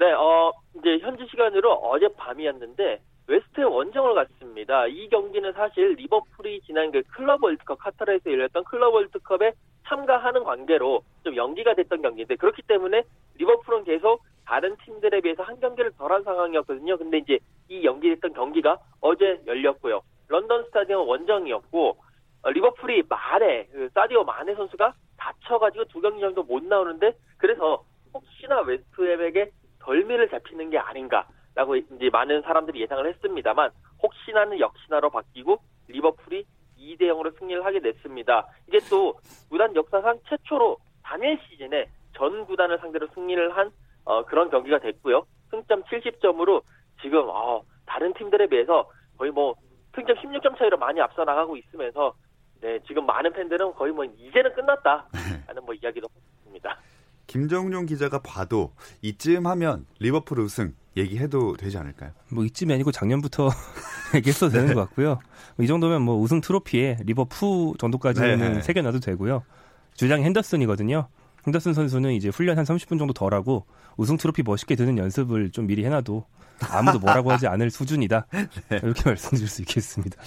네, 0.00 0.12
어, 0.12 0.52
이제 0.76 0.98
현지 1.00 1.24
시간으로 1.30 1.72
어젯 1.72 2.16
밤이었는데 2.16 3.00
웨스트햄 3.28 3.70
원정을 3.70 4.14
갔습니다. 4.14 4.86
이 4.86 5.08
경기는 5.08 5.52
사실 5.52 5.92
리버풀이 5.92 6.62
지난 6.62 6.90
그 6.90 7.02
클럽 7.08 7.42
월드컵 7.44 7.78
카타르에서 7.78 8.30
열렸던 8.32 8.64
클럽 8.64 8.94
월드컵에 8.94 9.52
참가하는 9.86 10.44
관계로 10.44 11.02
좀 11.24 11.36
연기가 11.36 11.74
됐던 11.74 12.02
경기인데 12.02 12.36
그렇기 12.36 12.62
때문에 12.62 13.02
리버풀은 13.36 13.84
계속 13.84 14.22
다른 14.46 14.74
팀들에 14.84 15.20
비해서 15.20 15.42
한 15.42 15.60
경기를 15.60 15.92
덜한 15.92 16.24
상황이었거든요. 16.24 16.96
근데 16.96 17.18
이제 17.18 17.38
이 17.68 17.84
연기됐던 17.84 18.32
경기가 18.32 18.78
어제 19.02 19.40
열렸고요. 19.46 20.00
런던 20.28 20.64
스타디움 20.64 21.06
원정이었고 21.06 21.96
어, 22.42 22.50
리버풀이 22.50 23.02
마네 23.08 23.66
그 23.70 23.90
사디오 23.92 24.24
마네 24.24 24.54
선수가 24.54 24.94
다쳐가지고 25.18 25.84
두 25.86 26.00
경기 26.00 26.20
정도 26.20 26.42
못 26.42 26.64
나오는데 26.64 27.12
그래서 27.36 27.84
혹시나 28.14 28.60
웨스트햄에게 28.62 29.50
덜미를 29.80 30.30
잡히는 30.30 30.70
게 30.70 30.78
아닌가 30.78 31.26
라고 31.58 31.74
이제 31.74 32.08
많은 32.12 32.42
사람들이 32.42 32.80
예상을 32.82 33.04
했습니다만 33.04 33.72
혹시나는 34.00 34.60
역시나로 34.60 35.10
바뀌고 35.10 35.58
리버풀이 35.88 36.46
2대 36.78 37.00
0으로 37.00 37.36
승리를 37.36 37.64
하게 37.64 37.80
됐습니다. 37.80 38.46
이게 38.68 38.78
또 38.88 39.18
구단 39.50 39.74
역사상 39.74 40.20
최초로 40.28 40.78
단일 41.02 41.36
시즌에 41.48 41.88
전 42.16 42.46
구단을 42.46 42.78
상대로 42.78 43.08
승리를 43.12 43.56
한 43.56 43.72
어, 44.04 44.24
그런 44.24 44.50
경기가 44.50 44.78
됐고요. 44.78 45.26
승점 45.50 45.82
70점으로 45.82 46.62
지금 47.02 47.24
어, 47.28 47.62
다른 47.86 48.14
팀들에 48.14 48.46
비해서 48.46 48.88
거의 49.16 49.32
뭐 49.32 49.56
승점 49.96 50.16
16점 50.16 50.56
차이로 50.58 50.76
많이 50.76 51.00
앞서 51.00 51.24
나가고 51.24 51.56
있으면서 51.56 52.14
네, 52.60 52.78
지금 52.86 53.04
많은 53.04 53.32
팬들은 53.32 53.74
거의 53.74 53.92
뭐 53.92 54.04
이제는 54.04 54.54
끝났다라는 54.54 55.64
뭐 55.64 55.74
이야기도 55.74 56.06
했습니다. 56.38 56.78
김정용 57.26 57.86
기자가 57.86 58.20
봐도 58.22 58.72
이쯤 59.02 59.46
하면 59.46 59.86
리버풀 59.98 60.38
우승 60.38 60.74
얘기해도 60.98 61.56
되지 61.56 61.78
않을까요? 61.78 62.10
뭐 62.28 62.44
이쯤이 62.44 62.72
아니고 62.72 62.92
작년부터 62.92 63.48
얘기했어도 64.14 64.52
되는 64.52 64.68
네. 64.68 64.74
것 64.74 64.80
같고요. 64.82 65.18
이 65.60 65.66
정도면 65.66 66.02
뭐 66.02 66.16
우승 66.18 66.40
트로피에 66.40 66.98
리버풀 67.04 67.74
정도까지는 67.78 68.54
네. 68.54 68.62
새겨놔도 68.62 69.00
되고요. 69.00 69.42
주장 69.94 70.22
핸더슨이거든요. 70.22 71.08
핸더슨 71.46 71.72
선수는 71.72 72.12
이제 72.12 72.28
훈련 72.28 72.58
한 72.58 72.64
30분 72.64 72.98
정도 72.98 73.12
덜 73.12 73.32
하고 73.34 73.66
우승 73.96 74.16
트로피 74.16 74.42
멋있게 74.42 74.76
드는 74.76 74.98
연습을 74.98 75.50
좀 75.50 75.66
미리 75.66 75.84
해놔도 75.84 76.24
아무도 76.70 76.98
뭐라고 76.98 77.30
하지 77.30 77.46
않을 77.46 77.70
수준이다. 77.70 78.26
네. 78.68 78.80
이렇게 78.82 79.02
말씀드릴 79.04 79.48
수 79.48 79.62
있겠습니다. 79.62 80.20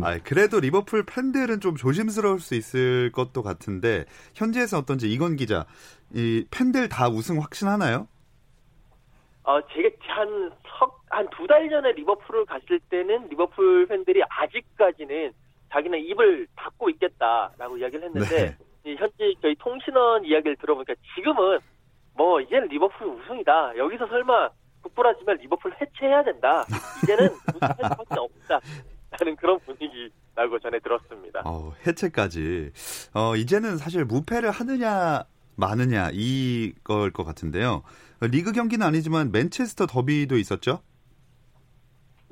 아, 0.00 0.18
그래도 0.22 0.60
리버풀 0.60 1.04
팬들은 1.04 1.60
좀 1.60 1.76
조심스러울 1.76 2.40
수 2.40 2.54
있을 2.54 3.10
것도 3.12 3.42
같은데 3.42 4.04
현지에서 4.34 4.78
어떤지 4.78 5.10
이건 5.12 5.36
기자, 5.36 5.66
이 6.14 6.44
팬들 6.50 6.88
다 6.88 7.08
우승 7.08 7.40
확신하나요? 7.40 8.06
어, 9.44 9.60
제가 9.68 9.88
한 10.08 10.52
석, 10.78 11.00
한 11.10 11.26
두 11.30 11.46
달 11.46 11.68
전에 11.68 11.92
리버풀을 11.92 12.44
갔을 12.46 12.78
때는 12.90 13.28
리버풀 13.28 13.86
팬들이 13.86 14.22
아직까지는 14.28 15.32
자기는 15.70 15.98
입을 15.98 16.46
닫고 16.56 16.90
있겠다라고 16.90 17.76
이야기를 17.78 18.04
했는데 18.06 18.56
네. 18.84 18.94
현재 18.96 19.32
저희 19.40 19.54
통신원 19.56 20.24
이야기를 20.24 20.56
들어보니까 20.56 20.94
지금은 21.14 21.58
뭐 22.14 22.40
이제는 22.40 22.68
리버풀 22.68 23.06
우승이다. 23.06 23.76
여기서 23.78 24.06
설마 24.06 24.50
북부라지면 24.82 25.38
리버풀 25.38 25.74
해체해야 25.80 26.22
된다. 26.24 26.64
이제는 27.02 27.26
우승할 27.54 27.76
수밖에 27.76 28.16
없다. 28.18 28.60
라는 29.18 29.36
그런 29.36 29.58
분위기라고 29.60 30.58
전해 30.60 30.78
들었습니다. 30.80 31.42
어, 31.44 31.72
해체까지. 31.86 32.72
어, 33.14 33.36
이제는 33.36 33.76
사실 33.76 34.04
무패를 34.04 34.50
하느냐 34.50 35.24
마느냐 35.56 36.08
이걸 36.12 37.10
것 37.12 37.24
같은데요. 37.24 37.82
리그 38.26 38.52
경기는 38.52 38.86
아니지만 38.86 39.32
맨체스터 39.32 39.86
더비도 39.86 40.36
있었죠? 40.36 40.80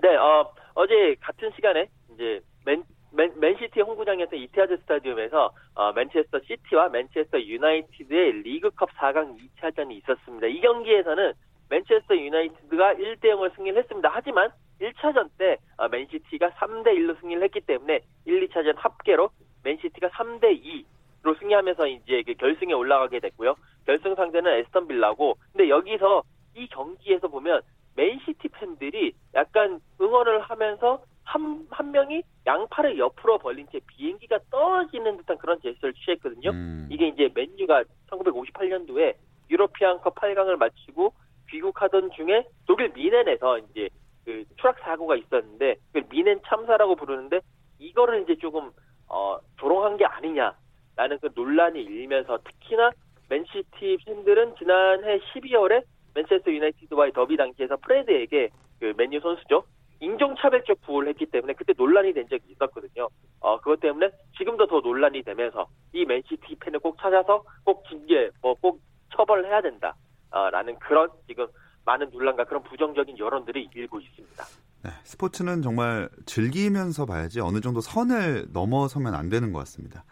네, 0.02 0.16
어, 0.16 0.52
어제 0.74 1.16
같은 1.20 1.50
시간에 1.54 1.88
이제 2.14 2.40
맨, 2.64 2.84
맨, 3.12 3.32
맨시티 3.38 3.80
홈구장이었던 3.80 4.38
이티하드 4.38 4.78
스타디움에서 4.78 5.52
어, 5.74 5.92
맨체스터 5.92 6.40
시티와 6.46 6.88
맨체스터 6.90 7.40
유나이티드의 7.40 8.42
리그컵 8.42 8.90
4강 8.96 9.36
2차전이 9.38 9.92
있었습니다. 9.98 10.46
이 10.46 10.60
경기에서는 10.60 11.32
맨체스터 11.68 12.16
유나이티드가 12.16 12.94
1대 12.94 13.24
0을 13.24 13.54
승리를 13.56 13.78
했습니다. 13.78 14.10
하지만 14.12 14.50
1차전 14.80 15.28
때 15.38 15.58
어, 15.76 15.88
맨시티가 15.88 16.50
3대 16.50 16.88
1로 16.96 17.20
승리를 17.20 17.42
했기 17.42 17.60
때문에 17.60 18.00
1, 18.24 18.48
2차전 18.48 18.74
합계로 18.76 19.30
맨시티가 19.64 20.08
3대 20.08 20.84
2로 21.22 21.38
승리하면서 21.38 21.86
이제 21.88 22.22
그 22.24 22.34
결승에 22.34 22.72
올라가게 22.72 23.20
됐고요. 23.20 23.54
결승 23.90 24.14
상대는 24.14 24.52
애스턴 24.58 24.86
빌라고. 24.86 25.36
근데 25.52 25.68
여기서 25.68 26.22
이 26.54 26.68
경기에서 26.68 27.26
보면 27.26 27.60
맨시티 27.96 28.48
팬들이 28.48 29.12
약간 29.34 29.80
응원을 30.00 30.42
하면서 30.42 31.02
한, 31.24 31.66
한 31.70 31.90
명이 31.90 32.22
양팔을 32.46 32.98
옆으로 32.98 33.38
벌린 33.38 33.66
채 33.72 33.80
비행기가 33.88 34.38
떨어지는 34.48 35.16
듯한 35.18 35.38
그런 35.38 35.60
제스처를 35.60 35.94
취했거든요. 35.94 36.50
음. 36.50 36.88
이게 36.88 37.08
이제 37.08 37.30
맨유가 37.34 37.82
1958년도에 38.10 39.14
유로피안컵 39.50 40.14
8강을 40.14 40.56
마치고 40.56 41.12
귀국하던 41.50 42.12
중에 42.12 42.46
독일 42.66 42.90
미넨에서 42.90 43.58
이제 43.58 43.88
그 44.24 44.44
추락 44.56 44.78
사고가 44.78 45.16
있었는데 45.16 45.76
그 45.92 46.02
미넨 46.08 46.42
참사라고 46.46 46.94
부르는데 46.94 47.40
이거를 47.80 48.22
이제 48.22 48.36
조금 48.36 48.70
어 49.08 49.38
조롱한 49.58 49.96
게 49.96 50.04
아니냐라는 50.04 51.18
그 51.20 51.30
논란이 51.34 51.82
일면서 51.82 52.38
특히나 52.44 52.92
맨시티 53.30 53.98
팬들은 54.04 54.56
지난해 54.58 55.18
12월에 55.32 55.82
맨체스터 56.14 56.50
유나이티드와의 56.50 57.12
더비 57.12 57.36
당시에서 57.36 57.76
프레드에게 57.78 58.50
그 58.80 58.92
맨유 58.96 59.20
선수죠 59.20 59.64
인종차별적 60.00 60.80
구호를 60.86 61.10
했기 61.10 61.26
때문에 61.26 61.52
그때 61.52 61.72
논란이 61.76 62.12
된 62.14 62.26
적이 62.28 62.42
있었거든요. 62.52 63.08
어 63.40 63.58
그것 63.60 63.80
때문에 63.80 64.10
지금도 64.38 64.66
더 64.66 64.80
논란이 64.80 65.22
되면서 65.22 65.68
이 65.92 66.04
맨시티 66.04 66.56
팬을 66.58 66.80
꼭 66.80 66.96
찾아서 67.00 67.44
꼭 67.64 67.84
징계 67.88 68.30
뭐 68.42 68.54
꼭 68.54 68.80
처벌을 69.14 69.46
해야 69.46 69.60
된다. 69.60 69.94
라는 70.30 70.78
그런 70.78 71.10
지금 71.26 71.46
많은 71.84 72.10
논란과 72.10 72.44
그런 72.44 72.62
부정적인 72.62 73.18
여론들이 73.18 73.68
일고 73.74 74.00
있습니다. 74.00 74.44
네, 74.84 74.90
스포츠는 75.04 75.62
정말 75.62 76.08
즐기면서 76.24 77.04
봐야지 77.04 77.40
어느 77.40 77.60
정도 77.60 77.80
선을 77.80 78.46
넘어서면 78.52 79.14
안 79.14 79.28
되는 79.28 79.52
것 79.52 79.58
같습니다. 79.60 80.04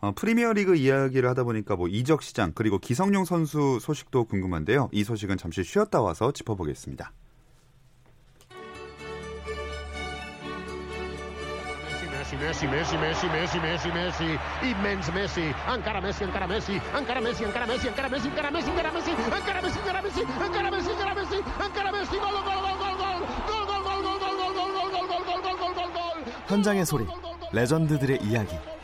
어, 0.00 0.12
프리미어리그 0.12 0.76
이야기를 0.76 1.28
하다 1.30 1.44
보니까 1.44 1.76
뭐 1.76 1.88
이적 1.88 2.22
시장 2.22 2.52
그리고 2.54 2.78
기성용 2.78 3.24
선수 3.24 3.78
소식도 3.80 4.24
궁금한데요. 4.24 4.88
이 4.92 5.04
소식은 5.04 5.38
잠시 5.38 5.64
쉬었다 5.64 6.00
와서 6.00 6.32
짚어보겠습니다. 6.32 7.12
Messi, 12.36 12.66
Messi, 12.66 12.98
Messi, 12.98 13.26
Messi, 13.28 13.58
Messi, 13.60 13.88
Messi, 13.88 14.38
immens 14.62 15.10
Messi, 15.10 15.54
encara 15.66 16.00
Messi, 16.00 16.24
encara 16.24 16.46
Messi, 16.46 16.80
encara 16.92 17.20
Messi, 17.20 17.44
encara 17.44 17.66
Messi, 17.66 17.86
encara 17.86 18.08
Messi, 18.10 18.28
encara 18.28 18.50
Messi, 18.50 18.68
encara 18.68 18.90
Messi, 18.90 19.10
encara 19.10 19.62
Messi, 19.62 19.80
encara 19.80 20.02
Messi, 20.02 20.20
encara 20.20 20.70
Messi, 20.70 20.90
encara 20.90 21.14
Messi, 21.14 21.36
encara 21.38 21.92
Messi, 21.92 22.18
gol, 22.18 22.32
gol, 22.32 22.60
gol, 22.60 22.76
gol, 22.76 22.96
gol, 22.98 23.16
gol, 23.46 23.64
gol, 23.66 23.82
gol, 23.82 24.02
gol, 24.02 24.18
gol, 24.20 24.44
gol, 24.44 24.72
gol, 24.76 24.90
gol, 24.92 25.16
gol, 25.16 25.40
gol, 25.40 25.56
gol, 25.56 25.74
gol, 25.74 25.92
gol. 25.92 26.24
현장의 26.48 26.84
소리, 26.84 27.06
레전드들의 27.52 28.18
이야기. 28.22 28.75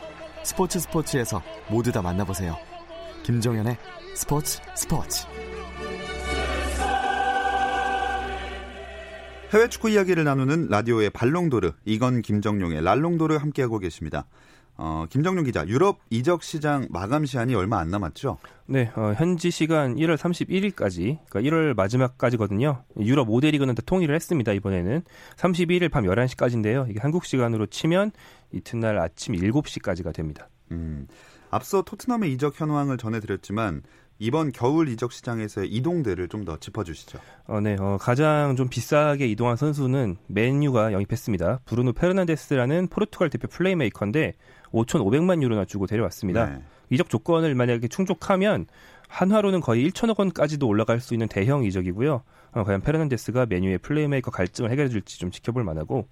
스포츠 0.43 0.79
스포츠에서 0.79 1.41
모두 1.69 1.91
다 1.91 2.01
만나보세요. 2.01 2.57
김종현의 3.23 3.77
스포츠 4.15 4.59
스포츠. 4.75 5.25
해외 9.53 9.69
축구 9.69 9.89
이야기를 9.89 10.23
나누는 10.23 10.67
라디오의 10.69 11.11
발롱도르, 11.11 11.73
이건 11.85 12.21
김정용의 12.21 12.83
랄롱도르 12.83 13.35
함께하고 13.37 13.79
계십니다. 13.79 14.25
어, 14.75 15.05
김정용 15.09 15.43
기자, 15.43 15.65
유럽 15.67 15.99
이적 16.09 16.41
시장 16.43 16.87
마감 16.89 17.25
시한이 17.25 17.53
얼마 17.53 17.79
안 17.79 17.89
남았죠? 17.89 18.37
네, 18.65 18.91
어, 18.95 19.13
현지 19.15 19.51
시간 19.51 19.95
1월 19.95 20.17
31일까지, 20.17 21.19
그러니까 21.29 21.41
1월 21.41 21.75
마지막까지거든요. 21.75 22.83
유럽 22.99 23.27
5대 23.27 23.51
리그는 23.51 23.75
다 23.75 23.83
통일을 23.85 24.15
했습니다, 24.15 24.51
이번에는. 24.51 25.03
31일 25.35 25.91
밤 25.91 26.05
11시까지인데요. 26.05 26.89
이게 26.89 26.99
한국 26.99 27.25
시간으로 27.25 27.67
치면 27.67 28.11
이튿날 28.51 28.97
아침 28.97 29.35
7시까지가 29.35 30.13
됩니다. 30.13 30.49
음, 30.71 31.07
앞서 31.51 31.83
토트넘의 31.83 32.31
이적 32.33 32.59
현황을 32.59 32.97
전해드렸지만 32.97 33.83
이번 34.19 34.51
겨울 34.51 34.87
이적 34.89 35.11
시장에서의 35.11 35.67
이동들을 35.69 36.27
좀더 36.29 36.57
짚어주시죠. 36.57 37.19
어, 37.47 37.59
네, 37.59 37.75
어, 37.79 37.97
가장 37.99 38.55
좀 38.55 38.69
비싸게 38.69 39.27
이동한 39.27 39.57
선수는 39.57 40.17
맨유가 40.27 40.93
영입했습니다. 40.93 41.61
브루노 41.65 41.93
페르난데스라는 41.93 42.87
포르투갈 42.87 43.29
대표 43.29 43.47
플레이메이커인데 43.47 44.33
5,500만 44.73 45.41
유로나 45.41 45.65
주고 45.65 45.87
데려왔습니다. 45.87 46.45
네. 46.49 46.61
이적 46.89 47.09
조건을 47.09 47.55
만약에 47.55 47.87
충족하면 47.87 48.65
한화로는 49.07 49.61
거의 49.61 49.87
1천억 49.89 50.19
원까지도 50.19 50.67
올라갈 50.67 50.99
수 50.99 51.13
있는 51.13 51.27
대형 51.27 51.63
이적이고요. 51.63 52.23
어, 52.53 52.63
과연 52.63 52.81
페르난데스가 52.81 53.45
맨유의 53.45 53.77
플레이메이커 53.79 54.31
갈증을 54.31 54.71
해결해 54.71 54.89
줄지 54.89 55.19
좀 55.19 55.31
지켜볼 55.31 55.63
만하고 55.63 56.07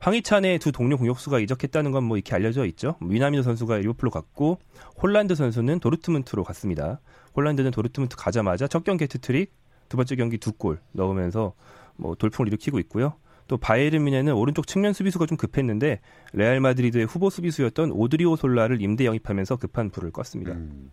황희찬의 0.00 0.58
두 0.60 0.72
동료 0.72 0.96
공격수가 0.96 1.40
이적했다는 1.40 1.90
건 1.90 2.04
뭐 2.04 2.16
이렇게 2.16 2.34
알려져 2.34 2.64
있죠. 2.66 2.96
미나미노 3.02 3.42
선수가 3.42 3.76
리버풀로 3.78 4.10
갔고 4.10 4.58
홀란드 5.02 5.34
선수는 5.34 5.80
도르트문트로 5.80 6.42
갔습니다. 6.44 7.00
홀란드는 7.36 7.70
도르트문트 7.70 8.16
가자마자 8.16 8.66
첫 8.66 8.82
경기 8.84 9.06
해트트릭, 9.06 9.52
두 9.88 9.96
번째 9.96 10.16
경기 10.16 10.38
두 10.38 10.52
골 10.52 10.80
넣으면서 10.92 11.52
뭐 11.96 12.14
돌풍을 12.14 12.48
일으키고 12.48 12.78
있고요. 12.80 13.14
또 13.50 13.56
바이에른 13.58 14.04
뮌헨은 14.04 14.32
오른쪽 14.32 14.68
측면 14.68 14.92
수비수가 14.92 15.26
좀 15.26 15.36
급했는데 15.36 16.00
레알 16.32 16.60
마드리드의 16.60 17.04
후보 17.06 17.30
수비수였던 17.30 17.90
오드리오솔라를 17.90 18.80
임대 18.80 19.04
영입하면서 19.06 19.56
급한 19.56 19.90
불을 19.90 20.12
껐습니다. 20.12 20.50
음. 20.52 20.92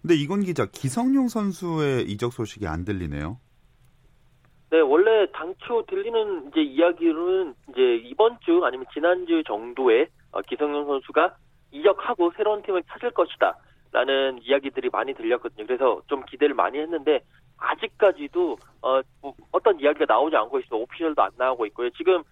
근데 0.00 0.14
이건 0.14 0.42
기자 0.42 0.66
기성용 0.66 1.26
선수의 1.26 2.04
이적 2.04 2.32
소식이 2.32 2.68
안 2.68 2.84
들리네요. 2.84 3.38
네, 4.70 4.78
원래 4.78 5.26
당초 5.32 5.84
들리는 5.86 6.46
이제 6.52 6.60
이야기로는 6.60 7.54
이제 7.70 7.96
이번 8.04 8.38
주 8.44 8.64
아니면 8.64 8.86
지난주 8.94 9.42
정도에 9.44 10.06
어, 10.30 10.42
기성용 10.42 10.86
선수가 10.86 11.36
이적하고 11.72 12.32
새로운 12.36 12.62
팀을 12.62 12.84
찾을 12.88 13.10
것이다. 13.10 13.58
라는 13.92 14.38
이야기들이 14.42 14.90
많이 14.92 15.12
들렸거든요. 15.14 15.66
그래서 15.66 16.00
좀 16.06 16.24
기대를 16.24 16.54
많이 16.54 16.78
했는데 16.78 17.24
아직까지도 17.60 18.56
어, 18.82 19.00
뭐 19.20 19.34
어떤 19.52 19.78
이야기가 19.78 20.06
나오지 20.08 20.36
않고 20.36 20.60
있어 20.60 20.76
오피셜도 20.76 21.22
안 21.22 21.30
나오고 21.36 21.66
있고요. 21.66 21.90
지금 21.90 22.22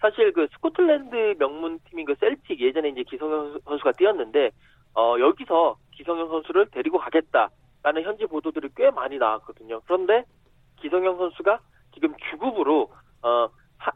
사실 0.00 0.32
그 0.32 0.46
스코틀랜드 0.52 1.34
명문 1.38 1.78
팀인 1.88 2.04
그 2.04 2.14
셀틱 2.20 2.60
예전에 2.60 2.90
이제 2.90 3.02
기성용 3.04 3.58
선수가 3.64 3.92
뛰었는데 3.92 4.50
어, 4.94 5.16
여기서 5.18 5.76
기성용 5.92 6.28
선수를 6.28 6.66
데리고 6.70 6.98
가겠다라는 6.98 8.02
현지 8.02 8.26
보도들이 8.26 8.68
꽤 8.76 8.90
많이 8.90 9.18
나왔거든요. 9.18 9.80
그런데 9.86 10.24
기성용 10.80 11.16
선수가 11.16 11.58
지금 11.94 12.14
주급으로 12.30 12.92
어, 13.22 13.48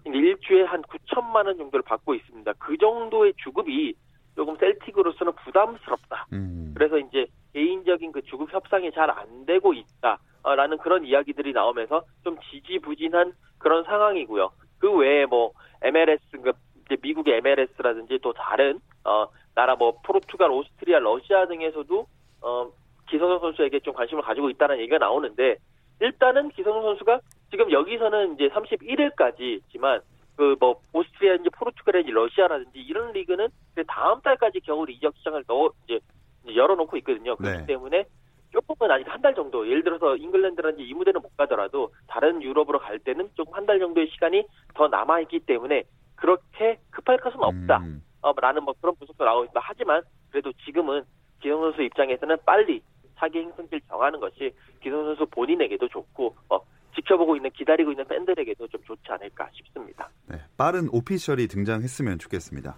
일주에 0.04 0.64
한 0.64 0.82
9천만 0.82 1.46
원 1.46 1.56
정도를 1.56 1.82
받고 1.82 2.14
있습니다. 2.14 2.52
그 2.58 2.76
정도의 2.78 3.34
주급이 3.36 3.94
조금 4.34 4.56
셀틱으로서는 4.56 5.32
부담스럽다. 5.44 6.26
음. 6.32 6.72
그래서 6.74 6.98
이제 6.98 7.26
개인적인 7.52 8.12
그 8.12 8.22
주급 8.22 8.52
협상이 8.52 8.90
잘 8.92 9.10
안 9.10 9.44
되고 9.46 9.72
있다 9.72 10.18
라는 10.44 10.78
그런 10.78 11.04
이야기들이 11.04 11.52
나오면서 11.52 12.04
좀 12.24 12.36
지지부진한 12.50 13.32
그런 13.58 13.84
상황이고요. 13.84 14.50
그 14.78 14.92
외에 14.92 15.26
뭐 15.26 15.52
MLS 15.82 16.20
그 16.30 16.52
이제 16.86 16.96
미국의 17.02 17.38
MLS라든지 17.38 18.18
또 18.22 18.32
다른 18.32 18.80
어 19.04 19.26
나라 19.54 19.76
뭐 19.76 19.98
포르투갈, 20.04 20.50
오스트리아, 20.50 20.98
러시아 21.00 21.46
등에서도 21.46 22.06
어 22.42 22.70
기성용 23.10 23.40
선수에게 23.40 23.80
좀 23.80 23.94
관심을 23.94 24.22
가지고 24.22 24.50
있다는 24.50 24.78
얘기가 24.78 24.98
나오는데 24.98 25.56
일단은 26.00 26.50
기성용 26.50 26.82
선수가 26.82 27.20
지금 27.50 27.70
여기서는 27.72 28.34
이제 28.34 28.48
31일까지지만 28.48 30.02
그 30.38 30.54
뭐 30.60 30.80
오스트리아인지 30.92 31.50
포르투갈인지 31.50 32.12
러시아라든지 32.12 32.78
이런 32.78 33.10
리그는 33.12 33.48
그 33.74 33.84
다음 33.86 34.20
달까지 34.20 34.60
겨울 34.60 34.88
이적 34.88 35.16
시장을 35.16 35.44
넣어 35.48 35.72
이제 35.84 35.98
열어놓고 36.46 36.96
있거든요. 36.98 37.34
그렇기 37.34 37.58
네. 37.58 37.66
때문에 37.66 38.04
조금은 38.50 38.90
아직 38.90 39.06
한 39.08 39.20
달 39.20 39.34
정도 39.34 39.66
예를 39.68 39.82
들어서 39.82 40.16
잉글랜드라든지 40.16 40.84
이 40.84 40.94
무대는 40.94 41.20
못 41.20 41.36
가더라도 41.36 41.92
다른 42.06 42.42
유럽으로 42.42 42.78
갈 42.78 42.98
때는 42.98 43.28
조금 43.34 43.52
한 43.54 43.66
달 43.66 43.78
정도의 43.78 44.08
시간이 44.10 44.44
더 44.74 44.88
남아 44.88 45.20
있기 45.22 45.40
때문에 45.40 45.84
그렇게 46.14 46.78
급할 46.90 47.18
것은 47.18 47.42
없다. 47.42 47.78
음. 47.78 48.02
어, 48.22 48.32
라는 48.40 48.64
뭐 48.64 48.74
그런 48.80 48.94
분석도 48.96 49.24
나오고 49.24 49.44
있다. 49.46 49.60
하지만 49.62 50.02
그래도 50.30 50.52
지금은 50.64 51.02
기성 51.40 51.60
선수 51.60 51.82
입장에서는 51.82 52.36
빨리 52.44 52.82
사기 53.16 53.38
행성질 53.38 53.80
정하는 53.88 54.18
것이 54.20 54.52
기성 54.82 55.04
선수 55.04 55.26
본인에게도 55.26 55.88
좋고 55.88 56.34
어, 56.48 56.58
지켜보고 56.96 57.36
있는 57.36 57.50
기다리고 57.50 57.92
있는 57.92 58.04
팬들에게도 58.08 58.66
좀 58.68 58.82
좋지 58.84 59.02
않을까 59.08 59.48
싶습니다. 59.52 60.08
네, 60.26 60.38
빠른 60.56 60.88
오피셜이 60.92 61.46
등장했으면 61.46 62.18
좋겠습니다. 62.18 62.76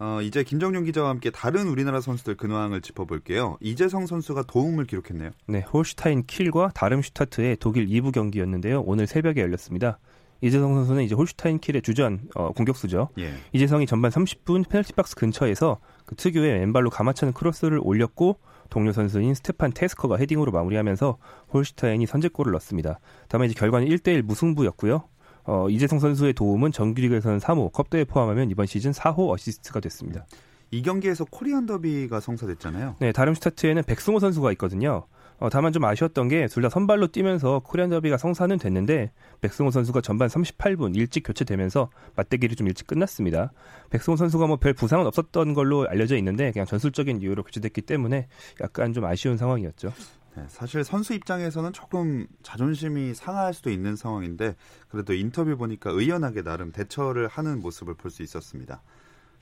어, 0.00 0.22
이제 0.22 0.42
김정용 0.42 0.84
기자와 0.84 1.10
함께 1.10 1.30
다른 1.30 1.68
우리나라 1.68 2.00
선수들 2.00 2.36
근황을 2.36 2.80
짚어볼게요. 2.80 3.58
이재성 3.60 4.06
선수가 4.06 4.44
도움을 4.44 4.86
기록했네요. 4.86 5.30
네, 5.46 5.60
홀슈타인 5.60 6.24
킬과 6.26 6.70
다름슈타트의 6.74 7.58
독일 7.60 7.86
2부 7.86 8.10
경기였는데요. 8.12 8.80
오늘 8.86 9.06
새벽에 9.06 9.42
열렸습니다. 9.42 9.98
이재성 10.40 10.74
선수는 10.74 11.02
이제 11.02 11.14
홀슈타인 11.14 11.58
킬의 11.58 11.82
주전 11.82 12.20
어, 12.34 12.50
공격수죠. 12.52 13.10
예. 13.18 13.34
이재성이 13.52 13.84
전반 13.84 14.10
30분 14.10 14.66
페널티 14.70 14.94
박스 14.94 15.14
근처에서 15.14 15.80
그 16.06 16.14
특유의 16.14 16.60
왼발로 16.60 16.88
감아차는 16.88 17.34
크로스를 17.34 17.78
올렸고 17.82 18.38
동료 18.70 18.92
선수인 18.92 19.34
스테판 19.34 19.72
테스커가 19.72 20.16
헤딩으로 20.16 20.50
마무리하면서 20.50 21.18
홀슈타인이 21.52 22.06
선제골을 22.06 22.52
넣었습니다. 22.52 23.00
다만 23.28 23.50
이제 23.50 23.58
결과는 23.58 23.86
1대1 23.86 24.22
무승부였고요. 24.22 25.04
어, 25.44 25.68
이재성 25.68 25.98
선수의 25.98 26.32
도움은 26.34 26.72
정규리그에서는 26.72 27.38
3호, 27.38 27.72
컵대회 27.72 28.04
포함하면 28.04 28.50
이번 28.50 28.66
시즌 28.66 28.92
4호 28.92 29.30
어시스트가 29.30 29.80
됐습니다. 29.80 30.26
이 30.72 30.82
경기에서 30.82 31.24
코리안 31.24 31.66
더비가 31.66 32.20
성사됐잖아요. 32.20 32.96
네, 33.00 33.10
다름슈타트에는 33.12 33.82
백승호 33.84 34.20
선수가 34.20 34.52
있거든요. 34.52 35.04
어, 35.40 35.48
다만 35.48 35.72
좀 35.72 35.82
아쉬웠던 35.84 36.28
게 36.28 36.46
둘 36.48 36.62
다 36.62 36.68
선발로 36.68 37.06
뛰면서 37.08 37.60
코리안 37.64 37.88
더비가 37.88 38.18
성사는 38.18 38.56
됐는데 38.58 39.10
백승호 39.40 39.70
선수가 39.70 40.02
전반 40.02 40.28
38분 40.28 40.94
일찍 40.94 41.22
교체되면서 41.22 41.88
맞대결이 42.14 42.54
좀 42.56 42.68
일찍 42.68 42.86
끝났습니다. 42.86 43.50
백승호 43.88 44.16
선수가 44.16 44.46
뭐 44.46 44.56
별 44.58 44.74
부상은 44.74 45.06
없었던 45.06 45.54
걸로 45.54 45.88
알려져 45.88 46.16
있는데 46.18 46.52
그냥 46.52 46.66
전술적인 46.66 47.22
이유로 47.22 47.42
교체됐기 47.44 47.80
때문에 47.80 48.28
약간 48.60 48.92
좀 48.92 49.06
아쉬운 49.06 49.38
상황이었죠. 49.38 49.92
네, 50.36 50.44
사실 50.46 50.84
선수 50.84 51.12
입장에서는 51.14 51.72
조금 51.72 52.26
자존심이 52.42 53.14
상할 53.14 53.52
수도 53.52 53.68
있는 53.70 53.96
상황인데 53.96 54.54
그래도 54.88 55.12
인터뷰 55.12 55.56
보니까 55.56 55.90
의연하게 55.90 56.42
나름 56.42 56.70
대처를 56.70 57.26
하는 57.26 57.60
모습을 57.60 57.94
볼 57.94 58.10
수 58.10 58.22
있었습니다. 58.22 58.82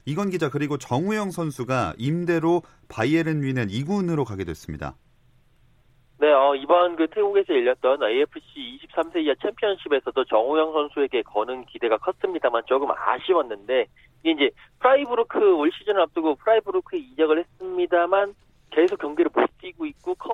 이건 0.06 0.30
기자 0.30 0.48
그리고 0.48 0.78
정우영 0.78 1.30
선수가 1.30 1.94
임대로 1.98 2.62
바이에른 2.88 3.40
뮌헨 3.40 3.68
2군으로 3.68 4.24
가게 4.24 4.44
됐습니다. 4.44 4.94
네, 6.18 6.32
어, 6.32 6.54
이번 6.54 6.96
그 6.96 7.06
태국에서 7.08 7.52
열렸던 7.54 8.02
AFC 8.02 8.80
23세 8.82 9.22
이하 9.24 9.34
챔피언십에서도 9.42 10.24
정우영 10.24 10.72
선수에게 10.72 11.22
거는 11.22 11.66
기대가 11.66 11.98
컸습니다만 11.98 12.62
조금 12.66 12.88
아쉬웠는데 12.90 13.86
이제 14.24 14.50
프라이부르크 14.80 15.54
올 15.56 15.70
시즌을 15.70 16.00
앞두고 16.00 16.36
프라이부르크에 16.36 16.98
이적을 16.98 17.38
했습니다만 17.40 18.34
계속 18.70 18.98
경기를 18.98 19.30
못 19.34 19.48
뛰고 19.58 19.86
있고 19.86 20.16
한 20.18 20.32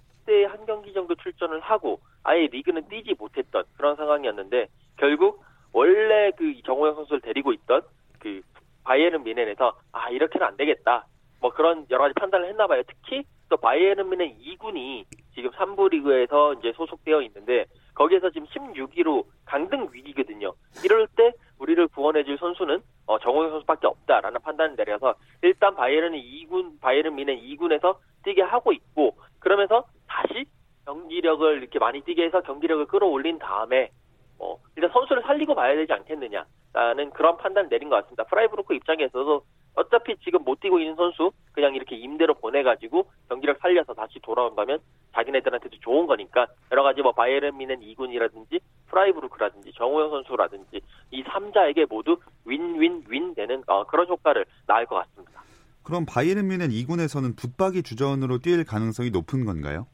경기 0.75 0.93
정도 0.93 1.15
출전을 1.15 1.61
하고 1.61 2.01
아예 2.25 2.49
리그는 2.49 2.89
뛰지 2.89 3.15
못했던 3.17 3.63
그런 3.77 3.95
상황이었는데 3.95 4.67
결국 4.97 5.45
원래 5.73 6.33
그 6.37 6.53
정우영 6.65 6.97
선수를 6.97 7.21
데리고 7.21 7.53
있던 7.53 7.83
그 8.19 8.41
바이에른 8.83 9.23
뮌헨에서 9.23 9.79
아 9.93 10.11
이렇게는 10.11 10.45
안 10.45 10.57
되겠다 10.57 11.07
뭐 11.41 11.53
그런 11.53 11.87
여러 11.91 12.05
가지 12.05 12.15
판단을 12.15 12.49
했나 12.49 12.67
봐요. 12.67 12.83
특히 12.89 13.23
또 13.49 13.57
바이에른 13.57 14.09
뮌헨 14.09 14.37
2군이 14.41 15.05
지금 15.35 15.51
3부 15.51 15.91
리그에서 15.91 16.55
이제 16.55 16.73
소속되어 16.73 17.23
있는데 17.23 17.67
거기에서 17.95 18.31
지금 18.31 18.49
16위로 18.49 19.25
강등 19.45 19.91
위기거든요. 19.93 20.55
이럴 20.85 21.07
때 21.07 21.33
우리를 21.61 21.87
구원해줄 21.89 22.37
선수는 22.39 22.81
어, 23.07 23.19
정우영 23.21 23.51
선수밖에 23.51 23.87
없다라는 23.87 24.41
판단을 24.41 24.75
내려서 24.75 25.15
일단 25.43 25.77
바이에른이 25.77 26.49
2군 26.49 26.81
바이에른 26.81 27.15
뮌헨 27.15 27.39
2군에서 27.39 27.97
뛰게 28.25 28.43
하고 28.43 28.73
있고 28.73 29.17
그러면서 29.39 29.85
다시 30.09 30.47
경기력을 30.87 31.59
이렇게 31.59 31.74
많이 31.85 32.01
뛰게 32.01 32.25
해서 32.25 32.41
경기력을 32.41 32.87
끌어올린 32.87 33.39
다음에 33.39 33.91
어, 34.39 34.57
일단 34.75 34.91
선수를 34.91 35.23
살리고 35.23 35.55
봐야 35.55 35.75
되지 35.75 35.93
않겠느냐라는 35.93 37.11
그런 37.13 37.37
판단을 37.37 37.69
내린 37.69 37.91
것 37.91 37.97
같습니다. 37.97 38.25
프라이부르크 38.25 38.75
입장에서도 38.75 39.45
어차피 39.75 40.17
지금 40.25 40.43
못 40.45 40.61
뛰고 40.61 40.79
있는 40.79 40.97
선수 40.97 41.33
그냥 41.53 41.75
이렇게 41.75 41.97
임대로 41.97 42.35
보내가지고 42.35 43.11
경기력 43.29 43.59
살려서 43.59 43.93
다시 43.93 44.19
돌아온다면 44.21 44.79
자기네들한테도 45.13 45.77
좋은 45.81 46.07
거니까 46.07 46.47
여러 46.73 46.83
가지 46.83 47.03
뭐 47.03 47.13
바이에른 47.13 47.57
뮌헨 47.59 47.81
2군이라든지 47.81 48.61
프라이부르크라든지 48.87 49.73
정우영 49.75 50.11
선수라든지 50.11 50.81
이 51.11 51.23
3자에게 51.23 51.89
모두 51.89 52.17
윈윈윈 52.47 53.35
되는 53.35 53.63
어, 53.67 53.85
그런 53.85 54.09
효과를 54.09 54.47
낳을 54.67 54.87
것 54.87 54.97
같습니다. 54.97 55.43
그럼 55.83 56.07
바이에른 56.07 56.49
뮌헨 56.49 56.71
2군에서는 56.71 57.37
붙박이 57.37 57.83
주전으로 57.83 58.39
뛸 58.39 58.65
가능성이 58.65 59.11
높은 59.11 59.45
건가요? 59.45 59.87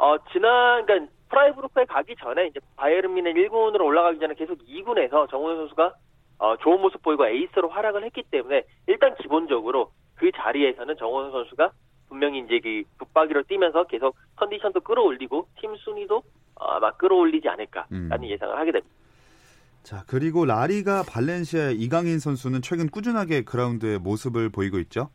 어, 0.00 0.16
지난 0.32 0.86
그러니까 0.86 1.12
프라이부르크에 1.28 1.84
가기 1.84 2.16
전에 2.16 2.46
이제 2.46 2.58
바이에른 2.76 3.14
뮌헨 3.14 3.34
1군으로 3.34 3.84
올라가기 3.84 4.18
전에 4.18 4.34
계속 4.34 4.58
2군에서 4.66 5.30
정우영 5.30 5.58
선수가 5.58 5.94
어, 6.38 6.56
좋은 6.56 6.80
모습 6.80 7.02
보이고 7.02 7.26
에이스로 7.26 7.68
활약을 7.68 8.02
했기 8.04 8.22
때문에 8.22 8.64
일단 8.86 9.14
기본적으로 9.16 9.92
그 10.14 10.30
자리에서는 10.32 10.96
정우영 10.96 11.30
선수가 11.30 11.70
분명히 12.08 12.40
이제 12.40 12.58
그 12.60 12.82
붙박이로 12.98 13.42
뛰면서 13.42 13.84
계속 13.84 14.16
컨디션도 14.36 14.80
끌어올리고 14.80 15.48
팀 15.60 15.76
순위도 15.76 16.16
어, 16.56 16.64
아마 16.64 16.92
끌어올리지 16.92 17.46
않을까라는 17.46 18.10
음. 18.10 18.24
예상을 18.24 18.58
하게 18.58 18.72
됩니다. 18.72 18.94
자 19.82 20.02
그리고 20.08 20.46
라리가 20.46 21.02
발렌시아 21.06 21.72
이강인 21.72 22.18
선수는 22.20 22.62
최근 22.62 22.88
꾸준하게 22.88 23.44
그라운드에 23.44 23.98
모습을 23.98 24.48
보이고 24.50 24.78
있죠. 24.78 25.10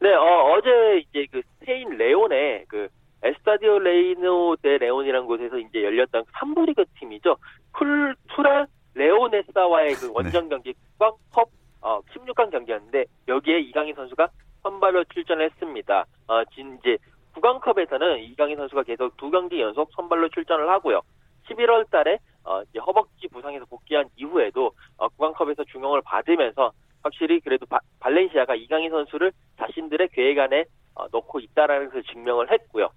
네, 0.00 0.12
어, 0.14 0.60
제 0.62 0.98
이제 0.98 1.26
그 1.30 1.42
스페인 1.58 1.90
레온의 1.90 2.64
그 2.68 2.88
에스타디오 3.22 3.78
레이노 3.78 4.56
데 4.62 4.78
레온이라는 4.78 5.26
곳에서 5.26 5.58
이제 5.58 5.82
열렸던 5.82 6.24
3부 6.24 6.66
리그 6.66 6.84
팀이죠. 6.98 7.36
쿨투라 7.72 8.66
레오네사와의 8.94 9.94
그 9.94 10.12
원정 10.12 10.48
경기 10.48 10.74
국왕컵 10.98 11.48
어, 11.82 12.00
16강 12.02 12.50
경기였는데 12.50 13.04
여기에 13.28 13.60
이강인 13.60 13.94
선수가 13.94 14.28
선발로 14.62 15.04
출전했습니다. 15.04 16.04
어, 16.28 16.44
진 16.54 16.78
이제 16.80 16.98
국왕컵에서는 17.34 18.20
이강인 18.24 18.56
선수가 18.56 18.82
계속 18.84 19.16
두 19.16 19.30
경기 19.30 19.60
연속 19.60 19.90
선발로 19.94 20.28
출전을 20.30 20.68
하고요. 20.68 21.02
11월 21.48 21.88
달에 21.90 22.18
어, 22.44 22.62
이제 22.62 22.78
허벅지 22.78 23.28
부상에서 23.28 23.64
복귀한 23.66 24.08
이후에도 24.16 24.72
어, 24.96 25.08
국왕컵에서 25.08 25.64
중용을 25.64 26.02
받으면서 26.02 26.72
확실히 27.02 27.40
그래도 27.40 27.66
바, 27.66 27.78
발렌시아가 28.00 28.54
이강인 28.54 28.90
선수를 28.90 29.32
자신들의 29.58 30.08
계획 30.12 30.38
안에 30.38 30.64
어, 30.94 31.06
넣고 31.12 31.40
있다라는 31.40 31.86
것을 31.86 32.02
증명을 32.04 32.50
했고요. 32.50 32.88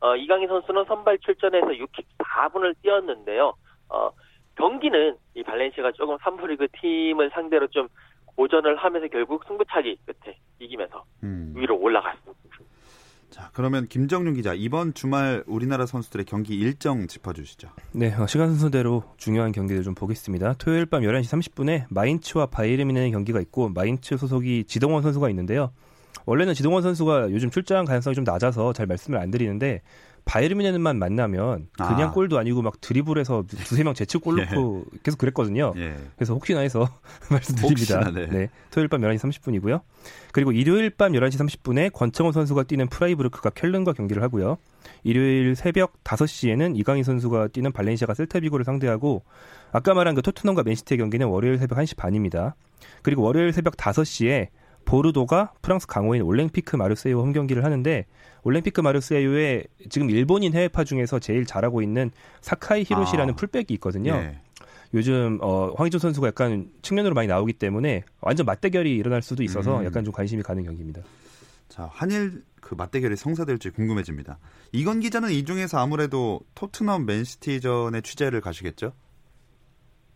어, 0.00 0.14
이강인 0.16 0.48
선수는 0.48 0.84
선발 0.86 1.18
출전해서 1.18 1.66
6킥 1.68 2.04
4분을 2.18 2.74
뛰었는데요. 2.82 3.54
어, 3.88 4.10
경기는 4.56 5.16
이 5.34 5.42
발렌시아가 5.42 5.92
조금 5.92 6.16
3부 6.16 6.46
리그 6.48 6.66
팀을 6.80 7.30
상대로 7.32 7.66
좀 7.68 7.88
고전을 8.36 8.76
하면서 8.76 9.08
결국 9.08 9.44
승부차기 9.46 9.98
끝에 10.04 10.38
이기면서 10.58 11.04
음. 11.22 11.52
위로 11.56 11.76
올라갔습니다. 11.78 12.36
자, 13.30 13.50
그러면 13.52 13.86
김정윤 13.86 14.34
기자 14.34 14.54
이번 14.54 14.94
주말 14.94 15.44
우리나라 15.46 15.84
선수들의 15.84 16.24
경기 16.24 16.54
일정 16.54 17.06
짚어주시죠. 17.06 17.68
네, 17.92 18.14
어, 18.14 18.26
시간 18.26 18.48
순서대로 18.48 19.04
중요한 19.18 19.52
경기를 19.52 19.82
좀 19.82 19.94
보겠습니다. 19.94 20.54
토요일 20.54 20.86
밤 20.86 21.02
11시 21.02 21.52
30분에 21.52 21.84
마인츠와 21.90 22.46
바이에르민의 22.46 23.10
경기가 23.10 23.40
있고 23.40 23.68
마인츠 23.68 24.16
소속이 24.16 24.64
지동원 24.64 25.02
선수가 25.02 25.28
있는데요. 25.30 25.70
원래는 26.24 26.54
지동원 26.54 26.82
선수가 26.82 27.30
요즘 27.30 27.50
출장 27.50 27.84
가능성이 27.84 28.14
좀 28.14 28.24
낮아서 28.24 28.72
잘 28.72 28.86
말씀을 28.86 29.18
안 29.18 29.30
드리는데 29.30 29.82
바이르미넨만 30.26 30.98
만나면 30.98 31.68
그냥 31.76 32.08
아. 32.08 32.10
골도 32.10 32.36
아니고 32.36 32.60
막 32.60 32.80
드리블해서 32.80 33.44
두세 33.46 33.84
명 33.84 33.94
제치 33.94 34.18
골 34.18 34.36
넣고 34.36 34.84
예. 34.92 34.98
계속 35.04 35.18
그랬거든요. 35.18 35.72
예. 35.76 35.96
그래서 36.16 36.34
혹시나 36.34 36.60
해서 36.60 36.88
말씀드립니다. 37.30 38.00
혹시나, 38.00 38.10
네. 38.10 38.26
네. 38.26 38.48
토요일 38.72 38.88
밤 38.88 39.00
11시 39.02 39.18
30분이고요. 39.18 39.82
그리고 40.32 40.50
일요일 40.50 40.90
밤 40.90 41.12
11시 41.12 41.38
30분에 41.38 41.92
권창훈 41.92 42.32
선수가 42.32 42.64
뛰는 42.64 42.88
프라이브르크가 42.88 43.50
켈른과 43.50 43.92
경기를 43.92 44.22
하고요. 44.24 44.58
일요일 45.04 45.54
새벽 45.54 46.02
5시에는 46.02 46.76
이강인 46.76 47.04
선수가 47.04 47.48
뛰는 47.48 47.70
발렌시아가 47.70 48.14
셀타비고를 48.14 48.64
상대하고 48.64 49.22
아까 49.70 49.94
말한 49.94 50.16
그 50.16 50.22
토트넘과 50.22 50.64
맨시티의 50.64 50.98
경기는 50.98 51.24
월요일 51.28 51.58
새벽 51.58 51.78
1시 51.78 51.96
반입니다. 51.96 52.56
그리고 53.02 53.22
월요일 53.22 53.52
새벽 53.52 53.76
5시에 53.76 54.48
보르도가 54.86 55.52
프랑스 55.60 55.86
강호인 55.86 56.22
올랭피크 56.22 56.76
마르세유 56.76 57.18
홈 57.18 57.32
경기를 57.32 57.64
하는데 57.64 58.06
올랭피크 58.44 58.80
마르세유에 58.80 59.64
지금 59.90 60.08
일본인 60.08 60.54
해외파 60.54 60.84
중에서 60.84 61.18
제일 61.18 61.44
잘하고 61.44 61.82
있는 61.82 62.10
사카이 62.40 62.84
히로시라는 62.86 63.34
아, 63.34 63.36
풀백이 63.36 63.74
있거든요. 63.74 64.16
네. 64.16 64.40
요즘 64.94 65.38
어, 65.42 65.74
황의조 65.76 65.98
선수가 65.98 66.28
약간 66.28 66.70
측면으로 66.80 67.14
많이 67.14 67.28
나오기 67.28 67.54
때문에 67.54 68.04
완전 68.20 68.46
맞대결이 68.46 68.96
일어날 68.96 69.20
수도 69.20 69.42
있어서 69.42 69.80
음. 69.80 69.84
약간 69.84 70.04
좀 70.04 70.12
관심이 70.12 70.42
가는 70.42 70.62
경기입니다. 70.62 71.02
자, 71.68 71.90
한일 71.92 72.44
그 72.60 72.74
맞대결이 72.74 73.16
성사될지 73.16 73.70
궁금해집니다. 73.70 74.38
이건 74.72 75.00
기자는 75.00 75.30
이 75.30 75.44
중에서 75.44 75.78
아무래도 75.78 76.40
토트넘 76.54 77.04
맨시티전의 77.06 78.02
취재를 78.02 78.40
가시겠죠? 78.40 78.92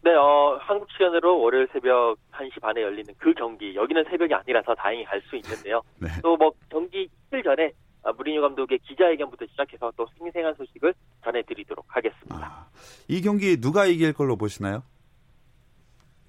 네, 0.02 0.14
어, 0.14 0.58
한국 0.62 0.90
시간으로 0.92 1.38
월요일 1.40 1.68
새벽 1.72 2.16
1시 2.32 2.60
반에 2.60 2.80
열리는 2.82 3.12
그 3.18 3.34
경기, 3.34 3.74
여기는 3.74 4.02
새벽이 4.08 4.32
아니라서 4.32 4.74
다행히 4.74 5.04
갈 5.04 5.20
수 5.28 5.36
있는데요. 5.36 5.82
네. 6.00 6.08
또뭐 6.22 6.52
경기 6.70 7.08
이틀 7.26 7.42
전에 7.42 7.72
아, 8.02 8.12
무리뉴 8.12 8.40
감독의 8.40 8.78
기자회견부터 8.78 9.44
시작해서 9.46 9.92
또 9.94 10.06
생생한 10.18 10.54
소식을 10.54 10.94
전해드리도록 11.22 11.84
하겠습니다. 11.88 12.34
아, 12.34 12.66
이 13.08 13.20
경기 13.20 13.60
누가 13.60 13.84
이길 13.84 14.14
걸로 14.14 14.36
보시나요? 14.36 14.82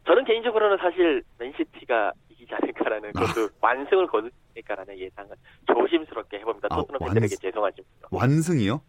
저는 0.06 0.26
개인적으로는 0.26 0.78
사실 0.78 1.24
맨시티가 1.40 2.12
이기지 2.30 2.54
않을까라는 2.54 3.12
아. 3.16 3.22
것도 3.22 3.48
완승을 3.62 4.08
거두니까라는 4.08 5.00
예상을 5.00 5.34
조심스럽게 5.68 6.40
해봅니다. 6.40 6.68
아, 6.72 6.76
토트넘 6.76 7.00
팬들에게 7.00 7.36
죄송하지만. 7.38 7.88
완승이요? 8.12 8.82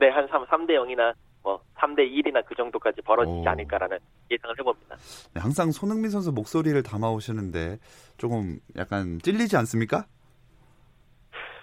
네, 0.00 0.08
한 0.08 0.26
3, 0.26 0.44
3대 0.46 0.70
0이나 0.70 1.14
뭐 1.42 1.60
3대 1.76 1.98
1이나 1.98 2.44
그 2.46 2.54
정도까지 2.54 3.02
벌어지지 3.02 3.46
오. 3.46 3.48
않을까라는 3.48 3.98
예상을 4.30 4.58
해봅니다. 4.58 4.96
네, 5.34 5.40
항상 5.40 5.70
손흥민 5.72 6.10
선수 6.10 6.32
목소리를 6.32 6.80
담아 6.82 7.10
오시는데 7.10 7.78
조금 8.16 8.60
약간 8.76 9.18
찔리지 9.22 9.56
않습니까? 9.56 10.06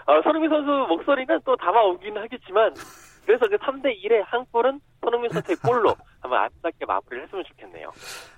어, 0.06 0.22
손흥민 0.24 0.50
선수 0.50 0.70
목소리는 0.90 1.40
또 1.46 1.56
담아오긴 1.56 2.18
하겠지만 2.18 2.74
그래서 3.26 3.48
그 3.48 3.58
3대 3.58 3.96
1의 4.04 4.24
한 4.26 4.44
골은 4.52 4.80
손흥민 5.02 5.30
선수의 5.32 5.56
골로 5.58 5.96
한번 6.20 6.40
아름답게 6.40 6.86
마무리를 6.86 7.26
했으면 7.26 7.44
좋겠네요. 7.50 7.92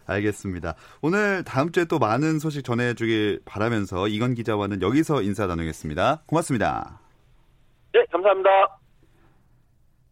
알겠습니다. 0.05 0.75
오늘 1.01 1.45
다음 1.45 1.71
주에 1.71 1.85
또 1.85 1.97
많은 1.97 2.39
소식 2.39 2.63
전해주길 2.63 3.41
바라면서 3.45 4.09
이건 4.09 4.33
기자와는 4.33 4.81
여기서 4.81 5.21
인사 5.21 5.47
나누겠습니다. 5.47 6.23
고맙습니다. 6.27 6.99
네, 7.93 8.05
감사합니다. 8.11 8.80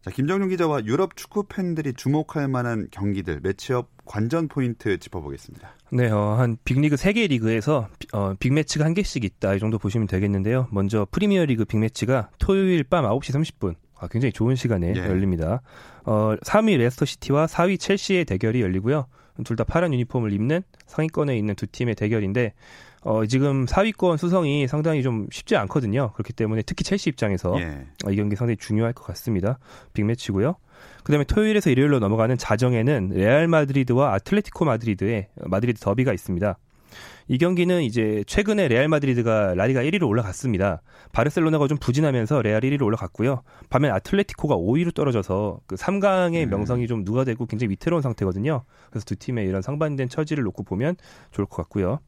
자, 0.02 0.10
김정용 0.10 0.48
기자와 0.48 0.86
유럽 0.86 1.14
축구 1.14 1.44
팬들이 1.44 1.92
주목할 1.92 2.48
만한 2.48 2.88
경기들, 2.90 3.40
매치업 3.42 3.88
관전 4.06 4.48
포인트 4.48 4.98
짚어보겠습니다. 4.98 5.76
네, 5.92 6.10
어, 6.10 6.36
한 6.38 6.56
빅리그 6.64 6.96
3개 6.96 7.28
리그에서 7.28 7.88
어, 8.14 8.34
빅매치가 8.38 8.84
한 8.84 8.94
개씩 8.94 9.24
있다. 9.24 9.54
이 9.54 9.58
정도 9.58 9.78
보시면 9.78 10.06
되겠는데요. 10.06 10.68
먼저 10.70 11.06
프리미어 11.10 11.44
리그 11.44 11.66
빅매치가 11.66 12.30
토요일 12.38 12.82
밤 12.84 13.04
9시 13.04 13.34
30분. 13.34 13.74
아, 13.98 14.08
굉장히 14.08 14.32
좋은 14.32 14.56
시간에 14.56 14.94
예. 14.96 15.00
열립니다. 15.00 15.60
어, 16.04 16.34
3위 16.44 16.78
레스터 16.78 17.04
시티와 17.04 17.46
4위 17.46 17.78
첼시의 17.78 18.24
대결이 18.24 18.62
열리고요. 18.62 19.06
둘 19.44 19.56
다 19.56 19.64
파란 19.64 19.92
유니폼을 19.92 20.32
입는 20.32 20.62
상위권에 20.86 21.36
있는 21.36 21.54
두 21.54 21.66
팀의 21.66 21.94
대결인데 21.94 22.54
어, 23.02 23.24
지금 23.26 23.64
4위권 23.66 24.18
수성이 24.18 24.66
상당히 24.68 25.02
좀 25.02 25.26
쉽지 25.30 25.56
않거든요. 25.56 26.12
그렇기 26.12 26.32
때문에 26.34 26.62
특히 26.62 26.84
첼시 26.84 27.08
입장에서 27.10 27.58
예. 27.60 27.86
이 28.10 28.16
경기 28.16 28.36
상당히 28.36 28.56
중요할 28.56 28.92
것 28.92 29.04
같습니다. 29.04 29.58
빅매치고요. 29.94 30.56
그다음에 31.04 31.24
토요일에서 31.24 31.70
일요일로 31.70 31.98
넘어가는 31.98 32.36
자정에는 32.36 33.10
레알 33.14 33.48
마드리드와 33.48 34.14
아틀레티코 34.14 34.64
마드리드의 34.64 35.28
마드리드 35.46 35.80
더비가 35.80 36.12
있습니다. 36.12 36.58
이 37.30 37.38
경기는 37.38 37.80
이제 37.84 38.24
최근에 38.26 38.66
레알 38.66 38.88
마드리드가 38.88 39.54
라리가 39.54 39.84
1위로 39.84 40.08
올라갔습니다. 40.08 40.82
바르셀로나가 41.12 41.68
좀 41.68 41.78
부진하면서 41.78 42.42
레알 42.42 42.60
1위로 42.62 42.82
올라갔고요. 42.82 43.44
반면 43.68 43.92
아틀레티코가 43.92 44.56
5위로 44.56 44.92
떨어져서 44.92 45.60
그 45.68 45.76
3강의 45.76 46.46
음. 46.46 46.50
명성이 46.50 46.88
좀 46.88 47.04
누가 47.04 47.22
되고 47.22 47.46
굉장히 47.46 47.70
위태로운 47.70 48.02
상태거든요. 48.02 48.64
그래서 48.90 49.04
두 49.04 49.14
팀의 49.14 49.46
이런 49.46 49.62
상반된 49.62 50.08
처지를 50.08 50.42
놓고 50.42 50.64
보면 50.64 50.96
좋을 51.30 51.46
것 51.46 51.54
같고요. 51.58 52.00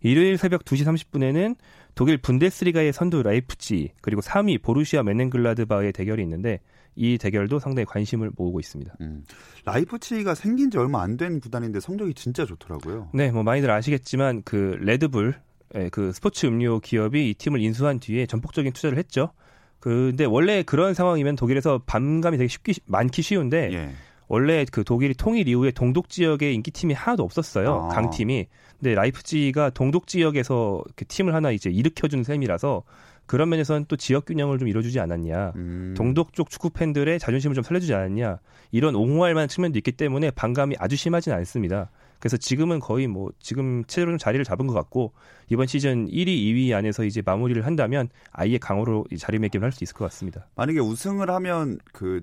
일요일 0.00 0.38
새벽 0.38 0.64
2시 0.64 0.84
30분에는 0.84 1.56
독일 1.98 2.16
분데스리가의 2.16 2.92
선두 2.92 3.24
라이프치히 3.24 3.90
그리고 4.00 4.22
3위 4.22 4.62
보루시아 4.62 5.02
묀헨글라트바흐의 5.02 5.92
대결이 5.92 6.22
있는데 6.22 6.60
이 6.94 7.18
대결도 7.18 7.58
상당히 7.58 7.86
관심을 7.86 8.30
모으고 8.36 8.60
있습니다. 8.60 8.94
음. 9.00 9.24
라이프치히가 9.64 10.36
생긴 10.36 10.70
지 10.70 10.78
얼마 10.78 11.02
안 11.02 11.16
된 11.16 11.40
구단인데 11.40 11.80
성적이 11.80 12.14
진짜 12.14 12.44
좋더라고요. 12.46 13.08
네, 13.14 13.32
뭐 13.32 13.42
많이들 13.42 13.68
아시겠지만 13.72 14.42
그 14.44 14.76
레드불 14.80 15.34
예, 15.74 15.88
그 15.88 16.12
스포츠 16.12 16.46
음료 16.46 16.78
기업이 16.78 17.30
이 17.30 17.34
팀을 17.34 17.60
인수한 17.60 17.98
뒤에 17.98 18.26
전폭적인 18.26 18.72
투자를 18.72 18.96
했죠. 18.96 19.32
근데 19.80 20.24
원래 20.24 20.62
그런 20.62 20.94
상황이면 20.94 21.34
독일에서 21.34 21.82
반감이 21.84 22.36
되게 22.38 22.46
쉽기 22.46 22.74
많기 22.86 23.22
쉬운데 23.22 23.70
예. 23.72 23.90
원래 24.28 24.64
그 24.70 24.84
독일이 24.84 25.14
통일 25.14 25.48
이후에 25.48 25.70
동독 25.70 26.08
지역에 26.08 26.52
인기 26.52 26.70
팀이 26.70 26.94
하나도 26.94 27.22
없었어요. 27.22 27.84
아. 27.84 27.88
강팀이. 27.88 28.46
근데 28.78 28.94
라이프치가 28.94 29.70
동독 29.70 30.06
지역에서 30.06 30.84
그 30.94 31.04
팀을 31.06 31.34
하나 31.34 31.50
이제 31.50 31.70
일으켜준 31.70 32.22
셈이라서 32.22 32.84
그런 33.26 33.50
면에서는 33.50 33.84
또 33.88 33.96
지역 33.96 34.24
균형을 34.24 34.58
좀 34.58 34.68
이뤄주지 34.68 35.00
않았냐. 35.00 35.52
음. 35.56 35.94
동독 35.96 36.32
쪽 36.32 36.48
축구 36.48 36.70
팬들의 36.70 37.18
자존심을 37.18 37.54
좀 37.54 37.62
살려주지 37.62 37.92
않았냐. 37.92 38.38
이런 38.70 38.94
옹호할 38.94 39.34
만한 39.34 39.48
측면도 39.48 39.78
있기 39.78 39.92
때문에 39.92 40.30
반감이 40.30 40.76
아주 40.78 40.96
심하진 40.96 41.32
않습니다. 41.34 41.90
그래서 42.20 42.36
지금은 42.36 42.80
거의 42.80 43.06
뭐 43.06 43.30
지금 43.38 43.84
좀 43.84 44.18
자리를 44.18 44.42
잡은 44.44 44.66
것 44.66 44.74
같고 44.74 45.12
이번 45.50 45.66
시즌 45.66 46.06
1위, 46.08 46.26
2위 46.26 46.72
안에서 46.72 47.04
이제 47.04 47.22
마무리를 47.24 47.64
한다면 47.66 48.08
아예 48.32 48.58
강호로 48.58 49.04
자리매김을 49.16 49.64
할 49.64 49.72
수 49.72 49.84
있을 49.84 49.94
것 49.94 50.04
같습니다. 50.06 50.46
만약에 50.56 50.80
우승을 50.80 51.30
하면 51.30 51.78
그 51.92 52.22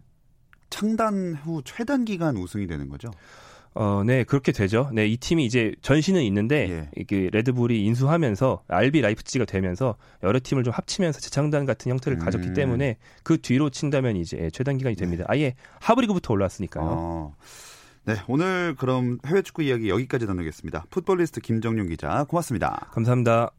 창단 0.69 1.36
후 1.36 1.62
최단 1.63 2.06
기간 2.06 2.38
우승이 2.38 2.67
되는 2.67 2.89
거죠? 2.89 3.12
어, 3.78 4.04
네, 4.06 4.23
그렇게 4.23 4.54
되죠. 4.54 4.89
네, 4.93 5.06
이 5.06 5.17
팀이 5.17 5.45
이제 5.45 5.73
전신은 5.82 6.23
있는데 6.23 6.69
예. 6.69 6.89
이게 6.95 7.30
레드불이 7.34 7.84
인수하면서 7.84 8.63
RB 8.69 9.01
라이프치가 9.01 9.43
되면서 9.43 9.97
여러 10.23 10.39
팀을 10.41 10.63
좀 10.63 10.71
합치면서 10.73 11.19
재창단 11.19 11.65
같은 11.65 11.91
형태를 11.91 12.17
음. 12.17 12.23
가졌기 12.23 12.54
때문에 12.54 12.97
그 13.23 13.38
뒤로 13.41 13.69
친다면 13.69 14.15
이제 14.15 14.49
최단 14.54 14.78
기간이 14.78 14.95
됩니다. 14.95 15.25
네. 15.30 15.34
아예 15.34 15.56
하브리그부터 15.82 16.34
올라왔으니까요. 16.34 16.86
어. 16.88 17.36
네, 18.06 18.15
오늘 18.28 18.75
그럼 18.78 19.19
해외 19.25 19.41
축구 19.41 19.62
이야기 19.63 19.89
여기까지 19.89 20.25
나누겠습니다. 20.25 20.86
풋볼리스트 20.89 21.41
김정용 21.41 21.88
기자, 21.88 22.23
고맙습니다. 22.30 22.88
감사합니다. 22.91 23.51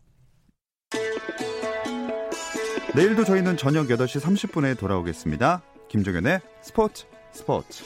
내일도 2.94 3.24
저희는 3.24 3.58
저녁 3.58 3.88
8시 3.88 4.20
30분에 4.20 4.78
돌아오겠습니다. 4.78 5.62
김정현의 5.88 6.40
스포츠 6.62 7.06
스포츠. 7.32 7.84